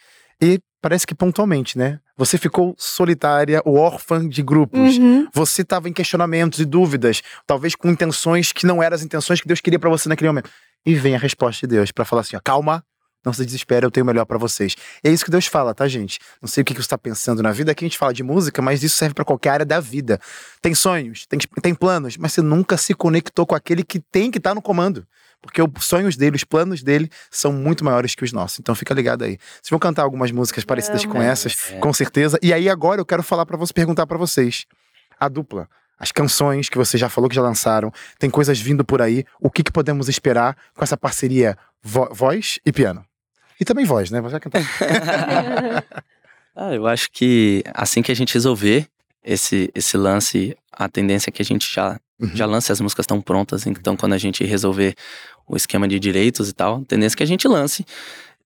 e 0.42 0.62
parece 0.82 1.06
que 1.06 1.16
pontualmente, 1.16 1.78
né? 1.78 2.00
Você 2.16 2.38
ficou 2.38 2.76
solitária, 2.78 3.62
órfã 3.66 4.28
de 4.28 4.42
grupos. 4.42 4.98
Uhum. 4.98 5.28
Você 5.34 5.62
estava 5.62 5.88
em 5.90 5.94
questionamentos 5.94 6.60
e 6.60 6.66
dúvidas, 6.66 7.22
talvez 7.46 7.76
com 7.76 7.90
intenções 7.90 8.52
que 8.52 8.66
não 8.66 8.82
eram 8.82 8.96
as 8.96 9.04
intenções 9.04 9.42
que 9.42 9.48
Deus 9.48 9.62
queria 9.62 9.80
para 9.80 9.90
você 9.90 10.10
naquele 10.10 10.30
momento. 10.30 10.50
E 10.86 10.96
vem 10.96 11.16
a 11.16 11.20
resposta 11.20 11.68
de 11.68 11.76
Deus 11.76 11.92
para 11.92 12.06
falar 12.06 12.22
assim: 12.22 12.36
ó, 12.36 12.40
calma, 12.44 12.84
não 13.26 13.34
se 13.34 13.46
desespere, 13.46 13.86
eu 13.86 13.92
tenho 13.92 14.06
o 14.06 14.08
melhor 14.08 14.26
para 14.26 14.38
vocês. 14.38 14.76
E 15.04 15.10
é 15.10 15.12
isso 15.12 15.26
que 15.26 15.32
Deus 15.32 15.48
fala, 15.48 15.74
tá, 15.74 15.88
gente? 15.88 16.20
Não 16.42 16.48
sei 16.48 16.62
o 16.62 16.66
que 16.66 16.74
você 16.74 16.80
está 16.80 16.98
pensando 16.98 17.44
na 17.44 17.52
vida. 17.52 17.72
Aqui 17.72 17.84
a 17.84 17.88
gente 17.88 17.98
fala 17.98 18.14
de 18.14 18.24
música, 18.24 18.62
mas 18.62 18.82
isso 18.84 18.96
serve 18.96 19.14
para 19.14 19.26
qualquer 19.26 19.50
área 19.50 19.66
da 19.66 19.80
vida. 19.80 20.20
Tem 20.62 20.74
sonhos, 20.74 21.26
tem, 21.26 21.38
tem 21.62 21.76
planos, 21.76 22.16
mas 22.16 22.34
você 22.34 22.42
nunca 22.42 22.78
se 22.78 22.94
conectou 22.94 23.46
com 23.46 23.54
aquele 23.54 23.84
que 23.84 24.00
tem 24.00 24.32
que 24.32 24.38
estar 24.38 24.52
tá 24.52 24.56
no 24.56 24.62
comando. 24.62 25.06
Porque 25.48 25.62
os 25.62 25.86
sonhos 25.86 26.18
dele, 26.18 26.36
os 26.36 26.44
planos 26.44 26.84
dele 26.84 27.10
são 27.32 27.54
muito 27.54 27.84
maiores 27.84 28.14
que 28.14 28.24
os 28.24 28.34
nossos. 28.34 28.60
Então 28.60 28.76
fica 28.76 28.94
ligado 28.94 29.24
aí. 29.24 29.38
Vocês 29.38 29.70
vão 29.70 29.80
cantar 29.80 30.04
algumas 30.04 30.30
músicas 30.30 30.66
parecidas 30.66 31.06
com 31.06 31.22
essas, 31.22 31.72
é. 31.72 31.80
com 31.80 31.94
certeza. 31.94 32.38
E 32.42 32.54
aí 32.54 32.70
agora 32.70 33.00
eu 33.00 33.06
quero 33.06 33.24
falar 33.24 33.46
para 33.46 33.56
você, 33.56 33.74
perguntar 33.74 34.06
para 34.06 34.18
vocês. 34.18 34.66
A 35.18 35.30
dupla, 35.30 35.70
as 35.98 36.12
canções 36.12 36.68
que 36.68 36.78
você 36.78 36.98
já 36.98 37.08
falou 37.08 37.30
que 37.30 37.36
já 37.36 37.42
lançaram, 37.42 37.92
tem 38.20 38.30
coisas 38.30 38.60
vindo 38.60 38.84
por 38.84 39.02
aí. 39.02 39.24
O 39.40 39.50
que, 39.50 39.64
que 39.64 39.72
podemos 39.72 40.10
esperar 40.10 40.56
com 40.76 40.84
essa 40.84 40.98
parceria 40.98 41.58
vo 41.82 42.10
voz 42.12 42.60
e 42.66 42.72
piano? 42.74 43.04
E 43.60 43.64
também 43.64 43.86
voz, 43.86 44.12
né? 44.12 44.20
Você 44.20 44.32
vai 44.32 44.40
cantar. 44.42 44.62
ah, 46.54 46.74
eu 46.76 46.86
acho 46.86 47.10
que 47.10 47.64
assim 47.74 48.02
que 48.02 48.12
a 48.12 48.16
gente 48.16 48.34
resolver 48.34 48.88
esse, 49.28 49.70
esse 49.76 49.98
lance, 49.98 50.58
a 50.72 50.88
tendência 50.88 51.30
é 51.30 51.32
que 51.32 51.42
a 51.42 51.46
gente 51.46 51.70
já 51.72 52.00
Uhum. 52.20 52.32
Já 52.34 52.46
lance, 52.48 52.72
as 52.72 52.82
músicas 52.82 53.04
estão 53.04 53.22
prontas, 53.22 53.68
então 53.68 53.96
quando 53.96 54.14
a 54.14 54.18
gente 54.18 54.44
resolver 54.44 54.96
o 55.48 55.56
esquema 55.56 55.88
de 55.88 56.00
direitos 56.00 56.50
e 56.50 56.54
tal, 56.54 56.84
tendência 56.84 57.16
é 57.16 57.18
que 57.18 57.24
a 57.24 57.28
gente 57.28 57.48
lance. 57.48 57.86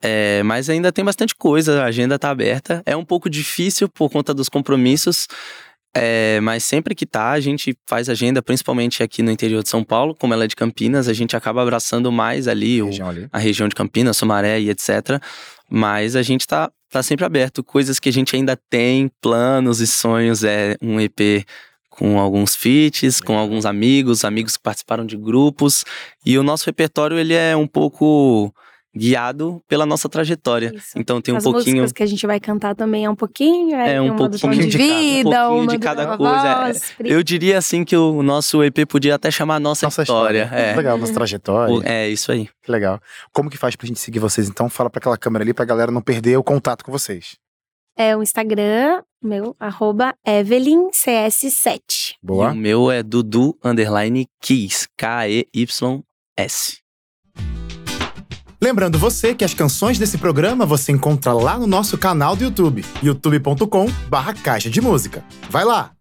É, 0.01 0.41
mas 0.43 0.69
ainda 0.69 0.91
tem 0.91 1.05
bastante 1.05 1.33
coisa, 1.35 1.83
a 1.83 1.85
agenda 1.85 2.15
está 2.15 2.29
aberta. 2.29 2.81
É 2.85 2.97
um 2.97 3.05
pouco 3.05 3.29
difícil 3.29 3.87
por 3.87 4.09
conta 4.09 4.33
dos 4.33 4.49
compromissos, 4.49 5.27
é, 5.93 6.39
mas 6.41 6.63
sempre 6.63 6.95
que 6.95 7.05
tá, 7.05 7.31
a 7.31 7.39
gente 7.39 7.77
faz 7.87 8.09
agenda, 8.09 8.41
principalmente 8.41 9.03
aqui 9.03 9.21
no 9.21 9.31
interior 9.31 9.63
de 9.63 9.69
São 9.69 9.83
Paulo, 9.83 10.15
como 10.15 10.33
ela 10.33 10.43
é 10.43 10.47
de 10.47 10.55
Campinas, 10.55 11.07
a 11.07 11.13
gente 11.13 11.35
acaba 11.35 11.61
abraçando 11.61 12.11
mais 12.11 12.47
ali, 12.47 12.79
a, 12.79 12.83
o, 12.83 12.87
região, 12.87 13.09
ali. 13.09 13.27
a 13.31 13.39
região 13.39 13.69
de 13.69 13.75
Campinas, 13.75 14.17
Sumaré 14.17 14.59
e 14.59 14.69
etc. 14.69 15.21
Mas 15.69 16.15
a 16.15 16.21
gente 16.21 16.45
tá 16.45 16.69
tá 16.91 17.01
sempre 17.01 17.25
aberto. 17.25 17.63
Coisas 17.63 17.99
que 17.99 18.09
a 18.09 18.13
gente 18.13 18.35
ainda 18.35 18.55
tem, 18.69 19.09
planos 19.21 19.79
e 19.79 19.87
sonhos, 19.87 20.43
é 20.43 20.75
um 20.81 20.99
EP 20.99 21.45
com 21.89 22.19
alguns 22.19 22.55
feats, 22.55 23.21
com 23.21 23.37
alguns 23.37 23.65
amigos, 23.65 24.25
amigos 24.25 24.57
que 24.57 24.63
participaram 24.63 25.05
de 25.05 25.15
grupos. 25.15 25.83
E 26.25 26.37
o 26.37 26.43
nosso 26.43 26.65
repertório, 26.65 27.17
ele 27.17 27.33
é 27.33 27.55
um 27.55 27.67
pouco 27.67 28.53
guiado 28.95 29.61
pela 29.67 29.85
nossa 29.85 30.09
trajetória. 30.09 30.71
Isso. 30.75 30.97
Então 30.97 31.21
tem 31.21 31.33
um 31.33 31.37
As 31.37 31.43
pouquinho. 31.43 31.77
músicas 31.77 31.91
que 31.93 32.03
a 32.03 32.05
gente 32.05 32.27
vai 32.27 32.39
cantar 32.39 32.75
também 32.75 33.05
é 33.05 33.09
um 33.09 33.15
pouquinho, 33.15 33.75
é, 33.75 33.95
é 33.95 34.01
um 34.01 34.15
pouco, 34.15 34.37
pouquinho 34.37 34.67
de, 34.67 34.77
vida, 34.77 35.49
um 35.49 35.57
pouquinho 35.57 35.67
de 35.67 35.79
cada 35.79 36.17
coisa. 36.17 36.55
Voz, 36.65 36.93
é, 36.99 37.13
eu 37.13 37.23
diria 37.23 37.57
assim 37.57 37.83
que 37.83 37.95
o 37.95 38.21
nosso 38.21 38.63
EP 38.63 38.85
podia 38.87 39.15
até 39.15 39.31
chamar 39.31 39.59
nossa, 39.59 39.85
nossa 39.85 40.01
história. 40.01 40.43
história. 40.43 40.61
É. 40.61 40.75
Legal, 40.75 40.97
nossa 40.97 41.13
trajetória. 41.13 41.81
É 41.85 42.09
isso 42.09 42.31
aí. 42.31 42.49
Que 42.61 42.71
legal. 42.71 42.99
Como 43.31 43.49
que 43.49 43.57
faz 43.57 43.75
pra 43.75 43.87
gente 43.87 43.99
seguir 43.99 44.19
vocês? 44.19 44.49
Então 44.49 44.69
fala 44.69 44.89
para 44.89 44.99
aquela 44.99 45.17
câmera 45.17 45.43
ali 45.43 45.53
pra 45.53 45.65
galera 45.65 45.91
não 45.91 46.01
perder 46.01 46.37
o 46.37 46.43
contato 46.43 46.83
com 46.83 46.91
vocês. 46.91 47.37
É 47.97 48.15
o 48.15 48.23
Instagram, 48.23 49.01
meu, 49.21 49.55
arroba 49.59 50.13
EvelynCS7. 50.27 52.15
Boa. 52.23 52.49
E 52.49 52.53
o 52.53 52.55
meu 52.55 52.89
é 52.89 53.03
Dudu 53.03 53.57
Underline 53.63 54.27
Keys, 54.41 54.87
K-E-Y-S. 54.97 56.80
Lembrando 58.63 58.99
você 58.99 59.33
que 59.33 59.43
as 59.43 59.55
canções 59.55 59.97
desse 59.97 60.19
programa 60.19 60.67
você 60.67 60.91
encontra 60.91 61.33
lá 61.33 61.57
no 61.57 61.65
nosso 61.65 61.97
canal 61.97 62.35
do 62.35 62.43
YouTube, 62.43 62.85
youtube.com 63.01 63.87
barra 64.07 64.35
Caixa 64.35 64.69
de 64.69 64.79
Música. 64.79 65.23
Vai 65.49 65.65
lá! 65.65 65.91